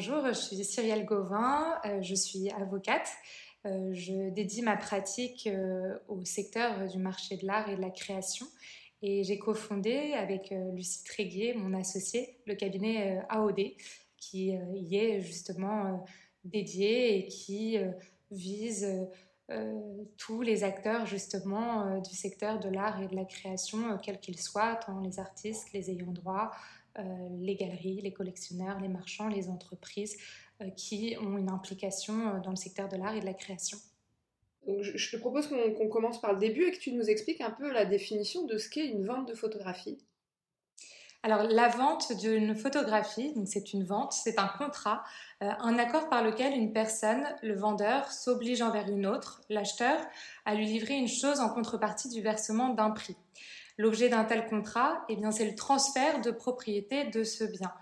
Bonjour, 0.00 0.28
je 0.28 0.32
suis 0.32 0.64
Cyrielle 0.64 1.04
Gauvin, 1.04 1.74
euh, 1.84 2.00
je 2.02 2.14
suis 2.14 2.52
avocate. 2.52 3.10
Euh, 3.66 3.90
je 3.92 4.30
dédie 4.30 4.62
ma 4.62 4.76
pratique 4.76 5.48
euh, 5.48 5.98
au 6.06 6.24
secteur 6.24 6.86
du 6.86 6.98
marché 6.98 7.36
de 7.36 7.44
l'art 7.44 7.68
et 7.68 7.74
de 7.74 7.80
la 7.80 7.90
création. 7.90 8.46
Et 9.02 9.24
j'ai 9.24 9.40
cofondé 9.40 10.12
avec 10.12 10.54
Lucie 10.72 11.02
Tréguier, 11.02 11.52
mon 11.54 11.74
associée, 11.76 12.36
le 12.46 12.54
cabinet 12.54 13.24
AOD, 13.28 13.74
qui 14.16 14.52
y 14.76 14.96
est 14.96 15.20
justement 15.20 16.06
dédié 16.44 17.18
et 17.18 17.26
qui 17.26 17.78
vise 18.30 18.86
tous 20.16 20.42
les 20.42 20.62
acteurs 20.62 21.06
justement 21.06 22.00
du 22.00 22.14
secteur 22.14 22.60
de 22.60 22.68
l'art 22.68 23.02
et 23.02 23.08
de 23.08 23.16
la 23.16 23.24
création, 23.24 23.98
quels 23.98 24.20
qu'ils 24.20 24.38
soient, 24.38 24.76
tant 24.76 25.00
les 25.00 25.18
artistes, 25.18 25.72
les 25.72 25.90
ayants 25.90 26.12
droit, 26.12 26.52
les 26.96 27.54
galeries, 27.54 28.00
les 28.00 28.12
collectionneurs, 28.12 28.80
les 28.80 28.88
marchands, 28.88 29.28
les 29.28 29.48
entreprises 29.48 30.16
euh, 30.60 30.70
qui 30.70 31.16
ont 31.20 31.38
une 31.38 31.50
implication 31.50 32.14
euh, 32.14 32.40
dans 32.40 32.50
le 32.50 32.56
secteur 32.56 32.88
de 32.88 32.96
l'art 32.96 33.14
et 33.14 33.20
de 33.20 33.26
la 33.26 33.34
création. 33.34 33.78
je 34.66 35.10
te 35.10 35.16
propose 35.16 35.46
qu'on 35.46 35.88
commence 35.88 36.20
par 36.20 36.32
le 36.32 36.40
début 36.40 36.64
et 36.64 36.72
que 36.72 36.80
tu 36.80 36.90
nous 36.90 37.08
expliques 37.08 37.40
un 37.40 37.52
peu 37.52 37.72
la 37.72 37.84
définition 37.84 38.44
de 38.44 38.58
ce 38.58 38.68
qu'est 38.68 38.86
une 38.86 39.06
vente 39.06 39.28
de 39.28 39.34
photographie. 39.34 39.98
Alors 41.22 41.44
la 41.44 41.68
vente 41.68 42.12
d'une 42.18 42.56
photographie, 42.56 43.32
donc 43.34 43.46
c'est 43.46 43.72
une 43.72 43.84
vente, 43.84 44.12
c'est 44.12 44.38
un 44.40 44.48
contrat, 44.48 45.04
un 45.40 45.78
accord 45.78 46.08
par 46.08 46.24
lequel 46.24 46.54
une 46.54 46.72
personne, 46.72 47.24
le 47.42 47.54
vendeur, 47.54 48.10
s'oblige 48.10 48.62
envers 48.62 48.88
une 48.88 49.06
autre, 49.06 49.40
l'acheteur, 49.48 50.00
à 50.44 50.54
lui 50.54 50.66
livrer 50.66 50.94
une 50.94 51.08
chose 51.08 51.40
en 51.40 51.48
contrepartie 51.48 52.08
du 52.08 52.20
versement 52.20 52.68
d'un 52.70 52.90
prix. 52.90 53.16
L'objet 53.78 54.08
d'un 54.08 54.24
tel 54.24 54.46
contrat, 54.46 55.04
eh 55.08 55.16
bien, 55.16 55.30
c'est 55.30 55.48
le 55.48 55.54
transfert 55.54 56.20
de 56.20 56.32
propriété 56.32 57.04
de 57.04 57.22
ce 57.22 57.44
bien. 57.44 57.72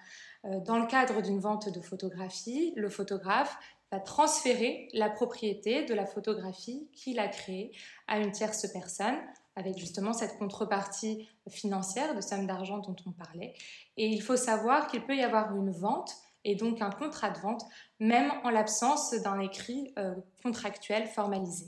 Euh, 0.45 0.61
dans 0.61 0.79
le 0.79 0.87
cadre 0.87 1.23
d'une 1.23 1.41
vente 1.41 1.71
de 1.71 1.81
photographie, 1.81 2.75
le 2.77 2.91
photographe 2.91 3.57
va 3.91 4.01
transférer 4.01 4.89
la 4.93 5.09
propriété 5.09 5.85
de 5.85 5.95
la 5.95 6.07
photographie 6.07 6.89
qu'il 6.93 7.19
a 7.19 7.29
créée 7.29 7.73
à 8.09 8.19
une 8.19 8.31
tierce 8.31 8.67
personne, 8.73 9.17
avec 9.55 9.79
justement 9.79 10.13
cette 10.13 10.37
contrepartie 10.39 11.29
financière 11.49 12.15
de 12.15 12.21
somme 12.21 12.47
d'argent 12.47 12.79
dont 12.79 12.97
on 13.07 13.13
parlait. 13.13 13.55
Et 13.97 14.07
il 14.07 14.21
faut 14.21 14.37
savoir 14.37 14.89
qu'il 14.89 15.05
peut 15.07 15.17
y 15.17 15.23
avoir 15.23 15.57
une 15.57 15.71
vente 15.71 16.13
et 16.45 16.57
donc 16.57 16.83
un 16.83 16.91
contrat 16.91 17.31
de 17.31 17.39
vente, 17.39 17.63
même 17.99 18.31
en 18.45 18.51
l'absence 18.51 19.13
d'un 19.15 19.41
écrit 19.41 19.93
euh, 19.99 20.15
contractuel 20.43 21.07
formalisé. 21.07 21.67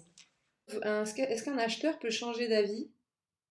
Est-ce 0.68 1.42
qu'un 1.42 1.58
acheteur 1.58 1.98
peut 1.98 2.10
changer 2.10 2.46
d'avis? 2.46 2.90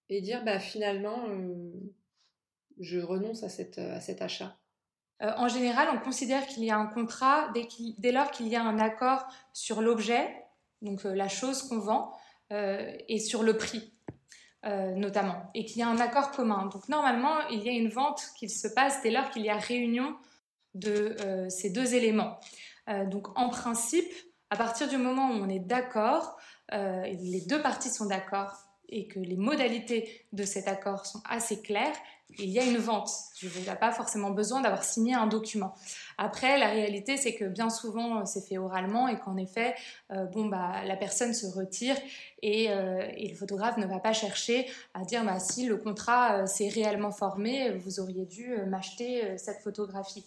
Et 0.10 0.22
dire 0.22 0.44
bah, 0.44 0.60
finalement, 0.60 1.28
euh, 1.30 1.72
je 2.80 3.00
renonce 3.00 3.44
à, 3.44 3.50
cette, 3.50 3.78
à 3.78 4.00
cet 4.00 4.22
achat 4.22 4.58
euh, 5.22 5.32
En 5.38 5.48
général, 5.48 5.90
on 5.94 6.00
considère 6.00 6.46
qu'il 6.48 6.64
y 6.64 6.72
a 6.72 6.78
un 6.78 6.88
contrat 6.88 7.52
dès, 7.54 8.12
lors 8.12 8.32
qu'il 8.32 8.48
y 8.48 8.56
a 8.56 8.64
un 8.64 8.80
accord 8.80 9.26
sur 9.54 9.82
l'objet, 9.82 10.28
donc 10.82 11.06
euh, 11.06 11.14
la 11.14 11.28
chose 11.28 11.64
qu'on 11.64 11.80
vend, 11.80 12.14
et 12.50 13.20
sur 13.20 13.44
le 13.44 13.58
prix. 13.58 13.94
notamment, 14.64 15.52
et 15.54 15.66
qu'il 15.66 15.80
y 15.80 15.84
a 15.84 15.90
un 15.90 16.00
accord 16.00 16.32
commun. 16.32 16.68
Donc 16.68 16.88
normalement, 16.88 17.46
il 17.50 17.62
y 17.62 17.68
a 17.68 17.74
une 17.74 17.90
vente 17.90 18.22
qui 18.40 18.48
se 18.50 18.70
passe 18.70 19.02
dès 19.02 19.12
lors 19.12 19.30
qu'il 19.32 19.42
y 19.42 19.50
a 19.50 19.58
réunion 19.58 20.16
de 20.76 21.18
ces 21.50 21.72
deux 21.72 21.94
éléments. 21.94 22.40
donc 23.08 23.38
en 23.38 23.50
principe, 23.50 24.10
à 24.50 24.56
partir 24.56 24.88
du 24.88 24.96
moment 24.96 25.32
où 25.32 25.34
on 25.34 25.50
est 25.50 25.60
d'accord, 25.60 26.38
les 26.72 27.44
deux 27.50 27.62
parties 27.62 27.90
sont 27.90 28.06
d'accord 28.06 28.67
et 28.90 29.08
que 29.08 29.20
les 29.20 29.38
modalités 29.38 30.26
de 30.34 30.44
cet 30.44 30.68
accord 30.68 31.06
sont 31.06 31.22
assez 31.30 31.62
claires, 31.62 31.96
il 32.40 32.50
y 32.50 32.60
a 32.60 32.64
une 32.64 32.78
vente. 32.78 33.10
Je 33.38 33.48
n'ai 33.48 33.76
pas 33.76 33.92
forcément 33.92 34.32
besoin 34.32 34.62
d'avoir 34.62 34.84
signé 34.84 35.14
un 35.16 35.28
document. 35.28 35.74
Après, 36.18 36.58
la 36.58 36.68
réalité, 36.68 37.18
c'est 37.18 37.34
que 37.34 37.46
bien 37.46 37.70
souvent, 37.70 38.26
c'est 38.26 38.46
fait 38.46 38.58
oralement 38.58 39.08
et 39.08 39.18
qu'en 39.18 39.38
effet, 39.38 39.76
euh, 40.12 40.26
bon, 40.26 40.46
bah, 40.46 40.84
la 40.86 40.96
personne 40.96 41.34
se 41.34 41.48
retire 41.48 41.96
et, 42.42 42.70
euh, 42.70 43.08
et, 43.16 43.30
le 43.30 43.36
photographe 43.36 43.78
ne 43.78 43.86
va 43.86 44.00
pas 44.00 44.14
chercher 44.14 44.68
à 44.94 45.04
dire 45.04 45.24
bah, 45.24 45.40
si 45.40 45.66
le 45.66 45.78
contrat 45.78 46.42
euh, 46.42 46.46
s'est 46.46 46.70
réellement 46.70 47.12
formé, 47.12 47.72
vous 47.72 48.00
auriez 48.00 48.26
dû 48.26 48.56
m'acheter 48.68 49.38
cette 49.38 49.62
photographie. 49.62 50.26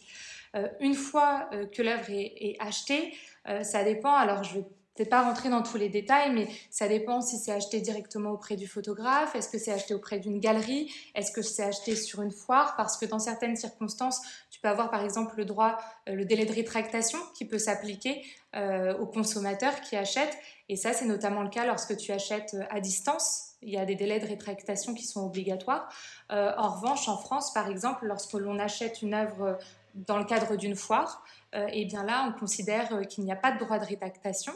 une 0.80 0.94
fois 0.94 1.48
que 1.72 1.82
l'œuvre 1.82 2.10
est, 2.10 2.32
est, 2.40 2.56
achetée, 2.58 3.14
ça 3.62 3.84
dépend. 3.84 4.14
Alors, 4.14 4.42
je 4.42 4.54
vais 4.54 4.64
pas 5.08 5.22
rentrer 5.22 5.48
dans 5.48 5.62
tous 5.62 5.76
les 5.76 5.88
détails, 5.88 6.32
mais 6.32 6.48
ça 6.70 6.88
dépend 6.88 7.20
si 7.20 7.38
c'est 7.38 7.52
acheté 7.52 7.80
directement 7.80 8.30
auprès 8.30 8.56
du 8.56 8.66
photographe, 8.66 9.34
est-ce 9.34 9.48
que 9.48 9.58
c'est 9.58 9.72
acheté 9.72 9.94
auprès 9.94 10.18
d'une 10.18 10.40
galerie, 10.40 10.92
est-ce 11.14 11.32
que 11.32 11.42
c'est 11.42 11.62
acheté 11.62 11.96
sur 11.96 12.22
une 12.22 12.32
foire, 12.32 12.76
parce 12.76 12.96
que 12.96 13.06
dans 13.06 13.18
certaines 13.18 13.56
circonstances, 13.56 14.20
tu 14.50 14.60
peux 14.60 14.68
avoir 14.68 14.90
par 14.90 15.02
exemple 15.02 15.36
le 15.36 15.44
droit, 15.44 15.78
euh, 16.08 16.14
le 16.14 16.24
délai 16.24 16.44
de 16.44 16.52
rétractation 16.52 17.18
qui 17.34 17.44
peut 17.44 17.58
s'appliquer 17.58 18.22
euh, 18.56 18.96
au 18.98 19.06
consommateur 19.06 19.80
qui 19.80 19.96
achète, 19.96 20.36
et 20.68 20.76
ça 20.76 20.92
c'est 20.92 21.06
notamment 21.06 21.42
le 21.42 21.50
cas 21.50 21.66
lorsque 21.66 21.96
tu 21.96 22.12
achètes 22.12 22.54
euh, 22.54 22.64
à 22.70 22.80
distance. 22.80 23.46
Il 23.62 23.70
y 23.70 23.76
a 23.76 23.84
des 23.84 23.94
délais 23.94 24.20
de 24.20 24.26
rétractation 24.26 24.94
qui 24.94 25.04
sont 25.04 25.22
obligatoires. 25.22 25.92
en 26.30 26.70
revanche, 26.70 27.10
en 27.10 27.18
France, 27.18 27.52
par 27.52 27.68
exemple, 27.68 28.06
lorsque 28.06 28.32
l'on 28.32 28.58
achète 28.58 29.02
une 29.02 29.12
œuvre 29.12 29.58
dans 29.94 30.16
le 30.16 30.24
cadre 30.24 30.56
d'une 30.56 30.76
foire, 30.76 31.22
et 31.52 31.82
eh 31.82 31.84
bien 31.84 32.04
là, 32.04 32.28
on 32.28 32.38
considère 32.38 33.00
qu'il 33.08 33.24
n'y 33.24 33.32
a 33.32 33.36
pas 33.36 33.50
de 33.50 33.58
droit 33.58 33.78
de 33.78 33.84
rétractation. 33.84 34.52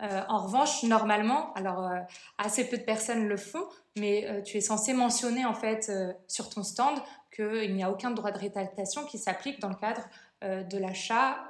Euh, 0.00 0.22
en 0.28 0.44
revanche, 0.44 0.84
normalement, 0.84 1.52
alors 1.54 1.86
euh, 1.86 1.98
assez 2.38 2.68
peu 2.68 2.78
de 2.78 2.82
personnes 2.82 3.26
le 3.26 3.36
font, 3.36 3.64
mais 3.96 4.26
euh, 4.26 4.42
tu 4.42 4.56
es 4.56 4.60
censé 4.60 4.92
mentionner 4.92 5.44
en 5.44 5.54
fait 5.54 5.90
sur 6.28 6.50
ton 6.50 6.62
stand 6.62 6.98
qu'il 7.34 7.74
n'y 7.74 7.82
a 7.82 7.90
aucun 7.90 8.12
droit 8.12 8.30
de 8.30 8.38
rétractation 8.38 9.04
qui 9.04 9.18
s'applique 9.18 9.60
dans 9.60 9.68
le 9.68 9.74
cadre 9.74 10.02
de 10.40 10.78
l'achat 10.78 11.48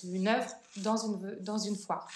d'une 0.00 0.28
œuvre 0.28 0.48
dans 0.76 0.96
une, 0.96 1.36
dans 1.40 1.58
une 1.58 1.74
foire. 1.74 2.08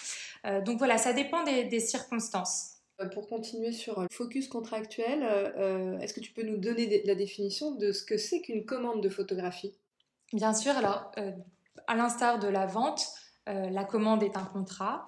donc 0.64 0.78
voilà, 0.78 0.96
ça 0.96 1.12
dépend 1.12 1.42
des, 1.42 1.64
des, 1.64 1.80
circonstances. 1.80 2.76
Pour 3.12 3.26
continuer 3.26 3.72
sur 3.72 4.00
le 4.00 4.06
focus 4.08 4.46
contractuel, 4.46 5.24
est-ce 6.00 6.14
que 6.14 6.20
tu 6.20 6.32
peux 6.32 6.44
nous 6.44 6.58
donner 6.58 7.02
la 7.04 7.16
définition 7.16 7.72
de 7.72 7.90
ce 7.90 8.04
que 8.04 8.18
c'est 8.18 8.40
qu'une 8.40 8.64
commande 8.64 9.02
de 9.02 9.08
photographie? 9.08 9.74
Bien 10.32 10.54
sûr, 10.54 10.76
alors 10.76 11.10
à 11.86 11.94
l'instar 11.94 12.38
de 12.38 12.48
la 12.48 12.66
vente, 12.66 13.06
la 13.46 13.84
commande 13.84 14.22
est 14.22 14.36
un 14.36 14.44
contrat. 14.44 15.04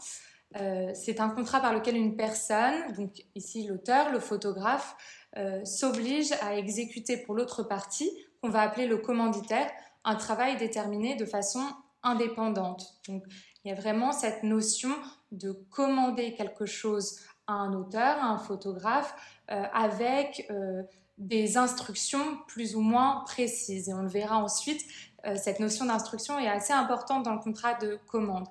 Euh, 0.61 0.93
c'est 0.95 1.21
un 1.21 1.31
contrat 1.31 1.61
par 1.61 1.73
lequel 1.73 1.97
une 1.97 2.17
personne, 2.17 2.93
donc 2.97 3.11
ici 3.35 3.67
l'auteur, 3.67 4.13
le 4.13 4.21
photographe, 4.21 4.97
euh, 5.37 5.65
s'oblige 5.65 6.33
à 6.43 6.57
exécuter 6.57 7.17
pour 7.17 7.35
l'autre 7.35 7.65
partie, 7.65 8.11
qu'on 8.41 8.51
va 8.51 8.61
appeler 8.61 8.87
le 8.87 8.99
commanditaire, 8.99 9.69
un 10.05 10.15
travail 10.15 10.57
déterminé 10.57 11.17
de 11.17 11.25
façon 11.25 11.61
indépendante. 12.03 12.95
Donc 13.09 13.25
il 13.65 13.71
y 13.71 13.73
a 13.73 13.75
vraiment 13.75 14.13
cette 14.13 14.43
notion 14.43 14.95
de 15.33 15.53
commander 15.71 16.35
quelque 16.35 16.67
chose 16.67 17.19
à 17.47 17.55
un 17.55 17.75
auteur, 17.75 18.19
à 18.19 18.27
un 18.27 18.39
photographe, 18.39 19.15
euh, 19.51 19.65
avec 19.73 20.49
des 21.19 21.57
instructions 21.57 22.39
plus 22.47 22.77
ou 22.77 22.81
moins 22.81 23.23
précises. 23.27 23.89
Et 23.89 23.95
on 23.95 24.03
le 24.03 24.09
verra 24.09 24.39
ensuite, 24.39 24.85
cette 25.37 25.61
notion 25.61 25.87
d'instruction 25.87 26.39
est 26.39 26.49
assez 26.49 26.73
importante 26.73 27.25
dans 27.25 27.35
le 27.35 27.41
contrat 27.41 27.75
de 27.75 27.99
commande. 28.07 28.47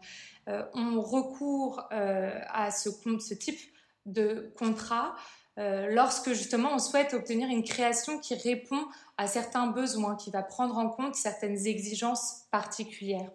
Euh, 0.50 0.64
on 0.74 1.00
recourt 1.00 1.88
euh, 1.94 2.38
à 2.50 2.72
ce, 2.72 2.90
type 3.34 3.60
de 4.06 4.54
contrat 4.58 5.16
euh, 5.58 5.88
lorsque 5.90 6.34
justement 6.34 6.74
on 6.74 6.80
souhaite 6.80 7.14
obtenir 7.14 7.48
une 7.48 7.64
création 7.64 8.20
qui 8.20 8.36
répond 8.36 8.86
à 9.18 9.28
certains 9.28 9.68
besoins, 9.68 10.16
qui 10.18 10.32
va 10.32 10.44
prendre 10.44 10.78
en 10.78 10.90
compte 10.90 11.16
certaines 11.16 11.66
exigences 11.66 12.46
particulières. 12.52 13.32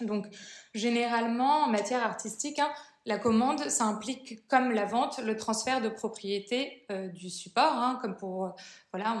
Donc 0.00 0.26
généralement 0.74 1.64
en 1.64 1.68
matière 1.68 2.04
artistique, 2.04 2.58
hein, 2.58 2.72
la 3.06 3.18
commande, 3.18 3.60
ça 3.68 3.84
implique, 3.84 4.46
comme 4.48 4.70
la 4.70 4.86
vente, 4.86 5.18
le 5.18 5.36
transfert 5.36 5.82
de 5.82 5.90
propriété 5.90 6.86
euh, 6.90 7.08
du 7.08 7.28
support. 7.28 7.72
Hein, 7.72 7.98
comme 8.00 8.16
pour, 8.16 8.46
euh, 8.46 8.50
voilà, 8.92 9.14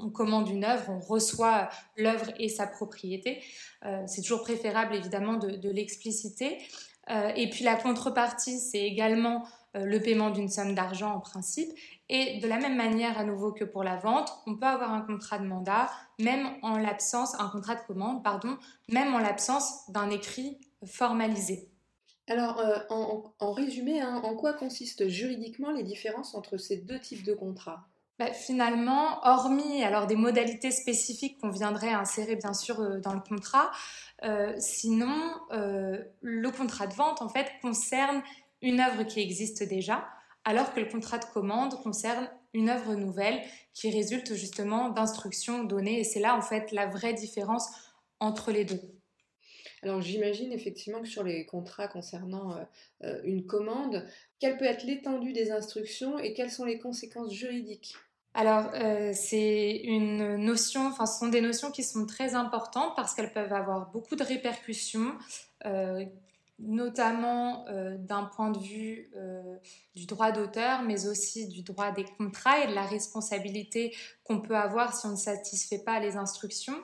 on, 0.00 0.10
commande 0.10 0.48
une 0.48 0.64
œuvre, 0.64 0.90
on 0.90 0.98
reçoit 0.98 1.68
l'œuvre 1.96 2.32
et 2.38 2.48
sa 2.48 2.66
propriété. 2.66 3.42
Euh, 3.84 4.02
c'est 4.06 4.22
toujours 4.22 4.42
préférable, 4.42 4.94
évidemment, 4.94 5.34
de, 5.34 5.50
de 5.50 5.70
l'expliciter. 5.70 6.58
et 7.36 7.48
puis 7.50 7.62
la 7.62 7.76
contrepartie, 7.76 8.58
c'est 8.58 8.82
également 8.82 9.44
le 9.74 9.98
paiement 10.00 10.30
d'une 10.30 10.48
somme 10.48 10.74
d'argent 10.74 11.12
en 11.14 11.20
principe. 11.20 11.70
Et 12.08 12.40
de 12.40 12.48
la 12.48 12.58
même 12.58 12.76
manière, 12.76 13.16
à 13.16 13.24
nouveau 13.24 13.52
que 13.52 13.62
pour 13.64 13.84
la 13.84 13.96
vente, 13.96 14.32
on 14.46 14.56
peut 14.56 14.66
avoir 14.66 14.92
un 14.92 15.02
contrat 15.02 15.38
de 15.38 15.46
mandat, 15.46 15.88
même 16.18 16.48
en 16.62 16.78
l'absence, 16.78 17.38
un 17.38 17.48
contrat 17.48 17.76
de 17.76 17.82
commande, 17.86 18.24
pardon, 18.24 18.58
même 18.88 19.14
en 19.14 19.18
l'absence 19.18 19.88
d'un 19.90 20.10
écrit 20.10 20.58
formalisé. 20.84 21.70
Alors, 22.28 22.58
euh, 22.58 22.78
en, 22.90 23.52
résumé, 23.52 24.00
hein, 24.00 24.20
en 24.24 24.34
quoi 24.34 24.52
consistent 24.52 25.06
juridiquement 25.06 25.70
les 25.70 25.84
différences 25.84 26.34
entre 26.34 26.56
ces 26.56 26.78
deux 26.78 26.98
types 26.98 27.24
de 27.24 27.34
contrats? 27.34 27.86
Bah, 28.18 28.32
Finalement, 28.32 29.20
hormis 29.24 29.84
alors 29.84 30.06
des 30.06 30.16
modalités 30.16 30.72
spécifiques 30.72 31.38
qu'on 31.38 31.50
viendrait 31.50 31.92
insérer 31.92 32.34
bien 32.34 32.54
sûr 32.54 32.80
euh, 32.80 32.98
dans 32.98 33.12
le 33.12 33.20
contrat, 33.20 33.70
euh, 34.24 34.54
sinon 34.58 35.14
le 35.50 36.50
contrat 36.50 36.86
de 36.86 36.94
vente 36.94 37.20
en 37.22 37.28
fait 37.28 37.46
concerne 37.62 38.22
une 38.62 38.80
œuvre 38.80 39.04
qui 39.04 39.20
existe 39.20 39.62
déjà, 39.62 40.08
alors 40.44 40.72
que 40.72 40.80
le 40.80 40.86
contrat 40.86 41.18
de 41.18 41.26
commande 41.26 41.80
concerne 41.82 42.28
une 42.54 42.70
œuvre 42.70 42.94
nouvelle 42.94 43.40
qui 43.74 43.90
résulte 43.90 44.34
justement 44.34 44.88
d'instructions 44.88 45.62
données. 45.62 46.00
Et 46.00 46.04
c'est 46.04 46.20
là 46.20 46.36
en 46.36 46.42
fait 46.42 46.72
la 46.72 46.86
vraie 46.86 47.12
différence 47.12 47.68
entre 48.18 48.50
les 48.50 48.64
deux. 48.64 48.80
Alors 49.82 50.00
j'imagine 50.00 50.52
effectivement 50.52 51.00
que 51.00 51.08
sur 51.08 51.22
les 51.22 51.44
contrats 51.44 51.88
concernant 51.88 52.56
une 53.24 53.46
commande, 53.46 54.06
quelle 54.40 54.56
peut 54.56 54.64
être 54.64 54.84
l'étendue 54.84 55.32
des 55.32 55.50
instructions 55.50 56.18
et 56.18 56.32
quelles 56.32 56.50
sont 56.50 56.64
les 56.64 56.78
conséquences 56.78 57.32
juridiques? 57.32 57.94
Alors, 58.32 58.70
c'est 59.14 59.76
une 59.84 60.36
notion, 60.36 60.86
enfin, 60.86 61.06
ce 61.06 61.18
sont 61.18 61.28
des 61.28 61.40
notions 61.40 61.70
qui 61.70 61.82
sont 61.82 62.06
très 62.06 62.34
importantes 62.34 62.94
parce 62.96 63.14
qu'elles 63.14 63.32
peuvent 63.32 63.52
avoir 63.52 63.90
beaucoup 63.90 64.16
de 64.16 64.24
répercussions 64.24 65.12
notamment 66.58 67.66
euh, 67.68 67.96
d'un 67.98 68.24
point 68.24 68.50
de 68.50 68.58
vue 68.58 69.10
euh, 69.16 69.56
du 69.94 70.06
droit 70.06 70.32
d'auteur, 70.32 70.82
mais 70.82 71.06
aussi 71.06 71.48
du 71.48 71.62
droit 71.62 71.92
des 71.92 72.04
contrats 72.16 72.60
et 72.60 72.66
de 72.68 72.74
la 72.74 72.86
responsabilité 72.86 73.94
qu'on 74.24 74.40
peut 74.40 74.56
avoir 74.56 74.94
si 74.94 75.06
on 75.06 75.10
ne 75.10 75.16
satisfait 75.16 75.80
pas 75.80 76.00
les 76.00 76.16
instructions. 76.16 76.76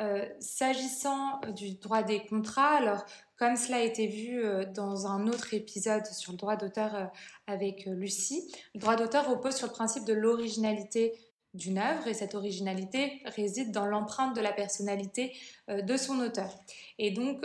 Euh, 0.00 0.26
s'agissant 0.38 1.40
du 1.54 1.74
droit 1.74 2.02
des 2.02 2.24
contrats, 2.24 2.76
alors 2.76 3.04
comme 3.36 3.56
cela 3.56 3.78
a 3.78 3.80
été 3.80 4.06
vu 4.06 4.42
dans 4.74 5.06
un 5.06 5.26
autre 5.26 5.54
épisode 5.54 6.06
sur 6.06 6.32
le 6.32 6.38
droit 6.38 6.56
d'auteur 6.56 7.10
avec 7.46 7.86
Lucie, 7.86 8.50
le 8.74 8.80
droit 8.80 8.96
d'auteur 8.96 9.28
repose 9.30 9.56
sur 9.56 9.66
le 9.66 9.72
principe 9.72 10.04
de 10.04 10.12
l'originalité 10.12 11.14
d'une 11.54 11.78
œuvre 11.78 12.06
et 12.06 12.14
cette 12.14 12.34
originalité 12.34 13.22
réside 13.24 13.72
dans 13.72 13.86
l'empreinte 13.86 14.36
de 14.36 14.42
la 14.42 14.52
personnalité 14.52 15.34
de 15.68 15.96
son 15.96 16.20
auteur. 16.20 16.54
Et 16.98 17.12
donc, 17.12 17.42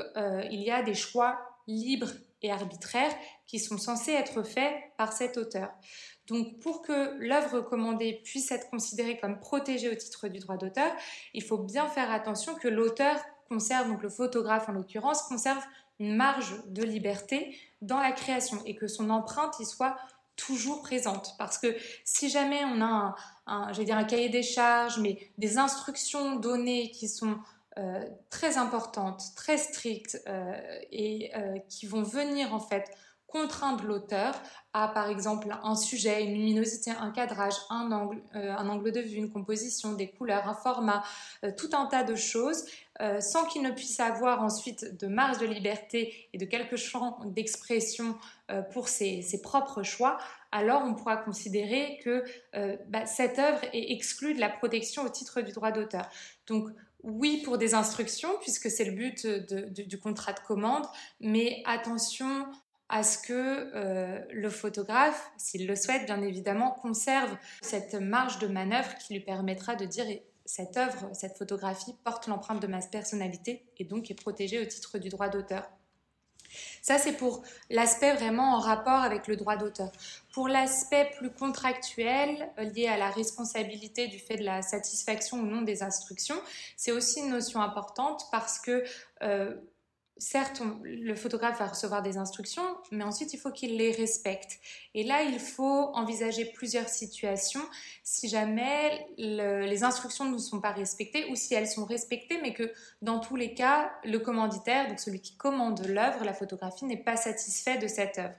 il 0.52 0.62
y 0.62 0.70
a 0.70 0.84
des 0.84 0.94
choix 0.94 1.40
libres 1.66 2.12
et 2.42 2.52
arbitraires 2.52 3.16
qui 3.48 3.60
sont 3.60 3.78
censés 3.78 4.12
être 4.12 4.44
faits 4.44 4.74
par 4.98 5.14
cet 5.14 5.38
auteur. 5.38 5.72
Donc 6.28 6.60
pour 6.60 6.82
que 6.82 7.16
l'œuvre 7.20 7.62
commandée 7.62 8.22
puisse 8.24 8.52
être 8.52 8.70
considérée 8.70 9.18
comme 9.20 9.40
protégée 9.40 9.90
au 9.90 9.96
titre 9.96 10.28
du 10.28 10.40
droit 10.40 10.58
d'auteur, 10.58 10.92
il 11.34 11.44
faut 11.44 11.58
bien 11.58 11.88
faire 11.88 12.12
attention 12.12 12.56
que 12.56 12.68
l'auteur 12.68 13.18
conserve, 13.50 13.90
donc 13.90 14.02
le 14.02 14.10
photographe 14.10 14.70
en 14.70 14.72
l'occurrence, 14.72 15.24
conserve 15.24 15.64
une 16.00 16.16
marge 16.16 16.54
de 16.68 16.84
liberté 16.84 17.58
dans 17.82 18.00
la 18.00 18.12
création 18.12 18.62
et 18.66 18.76
que 18.76 18.88
son 18.88 19.10
empreinte 19.10 19.60
y 19.60 19.66
soit 19.66 19.98
toujours 20.36 20.82
présente. 20.82 21.36
Parce 21.38 21.58
que 21.58 21.76
si 22.04 22.30
jamais 22.30 22.64
on 22.66 22.82
a 22.82 23.16
un, 23.48 23.72
un 23.72 24.04
cahier 24.04 24.30
des 24.30 24.44
charges, 24.44 25.00
mais 25.00 25.32
des 25.38 25.58
instructions 25.58 26.36
données 26.36 26.92
qui 26.92 27.08
sont 27.08 27.38
euh, 27.78 28.06
très 28.30 28.58
importantes, 28.58 29.22
très 29.36 29.58
strictes 29.58 30.22
euh, 30.28 30.54
et 30.92 31.32
euh, 31.36 31.58
qui 31.68 31.86
vont 31.86 32.04
venir 32.04 32.54
en 32.54 32.60
fait 32.60 32.90
contraindre 33.28 33.84
l'auteur 33.84 34.34
à 34.74 34.88
par 34.88 35.10
exemple 35.10 35.48
un 35.64 35.76
sujet, 35.76 36.24
une 36.24 36.34
luminosité, 36.34 36.92
un 36.92 37.12
cadrage, 37.12 37.56
un 37.70 37.92
angle, 37.92 38.22
un 38.34 38.68
angle 38.70 38.92
de 38.92 39.00
vue, 39.00 39.16
une 39.16 39.32
composition, 39.32 39.94
des 39.94 40.10
couleurs, 40.12 40.48
un 40.48 40.54
format, 40.54 41.04
tout 41.58 41.70
un 41.74 41.86
tas 41.86 42.04
de 42.04 42.16
choses, 42.16 42.66
sans 43.20 43.46
qu'il 43.46 43.62
ne 43.62 43.72
puisse 43.72 44.00
avoir 44.00 44.44
ensuite 44.44 44.98
de 45.00 45.08
marge 45.08 45.38
de 45.38 45.46
liberté 45.46 46.30
et 46.34 46.38
de 46.38 46.46
quelques 46.46 46.76
champs 46.76 47.20
d'expression 47.26 48.18
pour 48.74 48.90
ses, 48.90 49.22
ses, 49.22 49.42
propres 49.42 49.82
choix, 49.82 50.18
alors 50.52 50.84
on 50.86 50.94
pourra 50.94 51.18
considérer 51.18 52.00
que 52.04 52.24
bah, 52.90 53.06
cette 53.06 53.40
œuvre 53.40 53.64
est 53.74 53.94
exclue 53.94 54.34
de 54.34 54.42
la 54.42 54.50
protection 54.50 55.04
au 55.04 55.10
titre 55.10 55.42
du 55.42 55.54
droit 55.54 55.72
d'auteur. 55.72 56.10
Donc 56.48 56.70
oui 57.06 57.42
pour 57.44 57.58
des 57.58 57.76
instructions, 57.76 58.32
puisque 58.42 58.70
c'est 58.70 58.84
le 58.84 58.92
but 58.92 59.26
du 59.70 60.00
contrat 60.00 60.34
de 60.34 60.40
commande, 60.40 60.86
mais 61.22 61.62
attention 61.66 62.48
à 62.90 63.04
ce 63.04 63.18
que 63.18 63.72
euh, 63.76 64.22
le 64.32 64.50
photographe, 64.50 65.32
s'il 65.38 65.68
le 65.68 65.76
souhaite 65.76 66.06
bien 66.06 66.22
évidemment, 66.22 66.72
conserve 66.72 67.36
cette 67.62 67.96
marge 67.96 68.40
de 68.40 68.48
manœuvre 68.48 68.96
qui 68.98 69.14
lui 69.14 69.22
permettra 69.22 69.76
de 69.76 69.86
dire 69.86 70.06
cette 70.46 70.78
œuvre, 70.78 71.10
cette 71.14 71.38
photographie 71.38 71.96
porte 72.04 72.28
l'empreinte 72.28 72.62
de 72.62 72.68
ma 72.68 72.80
personnalité 72.80 73.66
et 73.78 73.86
donc 73.86 74.12
est 74.12 74.16
protégée 74.16 74.60
au 74.60 74.66
titre 74.66 75.00
du 75.00 75.10
droit 75.10 75.30
d'auteur. 75.30 75.68
Ça, 76.82 76.98
c'est 76.98 77.14
pour 77.14 77.44
l'aspect 77.70 78.14
vraiment 78.14 78.56
en 78.56 78.60
rapport 78.60 79.02
avec 79.02 79.28
le 79.28 79.36
droit 79.36 79.58
d'auteur. 79.58 79.92
Pour 80.34 80.48
l'aspect 80.48 81.12
plus 81.18 81.32
contractuel, 81.32 82.50
euh, 82.60 82.64
lié 82.64 82.88
à 82.88 82.98
la 82.98 83.10
responsabilité 83.10 84.08
du 84.08 84.20
fait 84.20 84.38
de 84.38 84.44
la 84.44 84.62
satisfaction 84.62 85.40
ou 85.40 85.46
non 85.46 85.64
des 85.64 85.84
instructions, 85.84 86.40
c'est 86.78 86.92
aussi 86.92 87.20
une 87.20 87.32
notion 87.32 87.62
importante 87.62 88.26
parce 88.32 88.60
que 88.60 88.84
euh, 89.24 89.56
certes, 90.18 90.62
le 90.84 91.14
photographe 91.16 91.60
va 91.60 91.68
recevoir 91.68 92.02
des 92.02 92.18
instructions, 92.18 92.64
mais 92.92 93.04
ensuite 93.04 93.34
il 93.34 93.38
faut 93.38 93.52
qu'il 93.52 93.76
les 93.78 93.92
respecte. 93.92 94.60
Et 94.94 95.04
là, 95.04 95.24
il 95.24 95.40
faut 95.40 95.92
envisager 95.94 96.46
plusieurs 96.46 96.88
situations 96.88 97.64
si 98.04 98.30
jamais 98.30 99.08
les 99.18 99.84
instructions 99.84 100.26
ne 100.26 100.38
sont 100.38 100.62
pas 100.62 100.72
respectées 100.72 101.26
ou 101.32 101.36
si 101.36 101.54
elles 101.54 101.68
sont 101.68 101.86
respectées, 101.86 102.40
mais 102.42 102.54
que 102.54 102.72
dans 103.02 103.20
tous 103.20 103.36
les 103.36 103.54
cas, 103.54 103.92
le 104.04 104.20
commanditaire, 104.20 104.88
donc 104.88 105.00
celui 105.00 105.20
qui 105.20 105.36
commande 105.36 105.86
l'œuvre, 105.86 106.24
la 106.24 106.34
photographie, 106.34 106.86
n'est 106.86 107.04
pas 107.04 107.18
satisfait 107.18 107.78
de 107.78 107.88
cette 107.88 108.18
œuvre. 108.18 108.36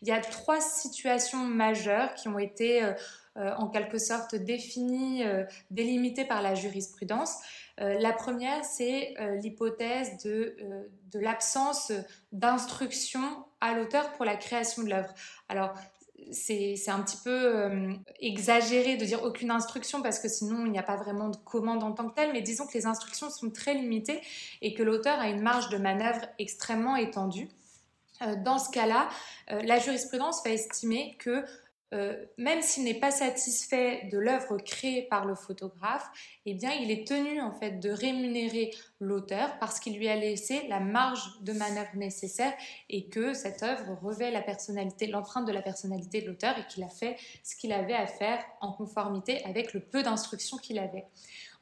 Il 0.00 0.08
y 0.08 0.12
a 0.12 0.20
trois 0.20 0.60
situations 0.60 1.44
majeures 1.44 2.14
qui 2.14 2.28
ont 2.28 2.38
été 2.38 2.82
euh, 2.82 2.92
euh, 3.38 3.54
en 3.56 3.68
quelque 3.68 3.98
sorte 3.98 4.34
définies, 4.34 5.22
euh, 5.24 5.44
délimitées 5.70 6.24
par 6.24 6.42
la 6.42 6.56
jurisprudence. 6.56 7.36
Euh, 7.80 7.98
la 7.98 8.12
première, 8.12 8.64
c'est 8.64 9.14
euh, 9.20 9.36
l'hypothèse 9.36 10.18
de, 10.24 10.56
euh, 10.60 10.82
de 11.12 11.18
l'absence 11.18 11.92
d'instruction 12.32 13.22
à 13.60 13.74
l'auteur 13.74 14.12
pour 14.12 14.24
la 14.24 14.36
création 14.36 14.82
de 14.82 14.90
l'œuvre. 14.90 15.12
Alors, 15.48 15.74
c'est 16.32 16.76
un 16.88 17.00
petit 17.00 17.16
peu 17.24 17.94
exagéré 18.18 18.96
de 18.96 19.04
dire 19.04 19.22
aucune 19.22 19.52
instruction 19.52 20.02
parce 20.02 20.18
que 20.18 20.28
sinon 20.28 20.66
il 20.66 20.72
n'y 20.72 20.78
a 20.78 20.82
pas 20.82 20.96
vraiment 20.96 21.28
de 21.28 21.36
commande 21.36 21.82
en 21.84 21.92
tant 21.92 22.08
que 22.08 22.14
telle, 22.16 22.32
mais 22.32 22.42
disons 22.42 22.66
que 22.66 22.74
les 22.74 22.86
instructions 22.86 23.30
sont 23.30 23.50
très 23.50 23.72
limitées 23.72 24.20
et 24.60 24.74
que 24.74 24.82
l'auteur 24.82 25.18
a 25.20 25.28
une 25.28 25.40
marge 25.40 25.68
de 25.70 25.78
manœuvre 25.78 26.26
extrêmement 26.40 26.96
étendue. 26.96 27.48
Dans 28.44 28.58
ce 28.58 28.68
cas-là, 28.70 29.08
la 29.48 29.78
jurisprudence 29.78 30.42
va 30.44 30.50
estimer 30.50 31.16
que 31.20 31.44
euh, 31.94 32.22
même 32.36 32.60
s'il 32.60 32.84
n'est 32.84 32.98
pas 33.00 33.10
satisfait 33.10 34.08
de 34.12 34.18
l'œuvre 34.18 34.58
créée 34.58 35.02
par 35.02 35.24
le 35.24 35.34
photographe, 35.34 36.06
eh 36.44 36.52
bien, 36.52 36.70
il 36.72 36.90
est 36.90 37.06
tenu 37.06 37.40
en 37.40 37.52
fait 37.52 37.80
de 37.80 37.88
rémunérer 37.88 38.72
l'auteur 39.00 39.58
parce 39.58 39.80
qu'il 39.80 39.96
lui 39.96 40.08
a 40.08 40.16
laissé 40.16 40.66
la 40.68 40.80
marge 40.80 41.40
de 41.40 41.52
manœuvre 41.52 41.96
nécessaire 41.96 42.52
et 42.90 43.06
que 43.06 43.32
cette 43.32 43.62
œuvre 43.62 43.98
revêt 44.02 44.30
la 44.30 44.42
personnalité, 44.42 45.06
l'empreinte 45.06 45.46
de 45.46 45.52
la 45.52 45.62
personnalité 45.62 46.20
de 46.20 46.26
l'auteur 46.26 46.58
et 46.58 46.66
qu'il 46.66 46.82
a 46.84 46.88
fait 46.88 47.16
ce 47.42 47.56
qu'il 47.56 47.72
avait 47.72 47.94
à 47.94 48.06
faire 48.06 48.44
en 48.60 48.72
conformité 48.72 49.42
avec 49.44 49.72
le 49.72 49.80
peu 49.80 50.02
d'instructions 50.02 50.58
qu'il 50.58 50.78
avait. 50.78 51.06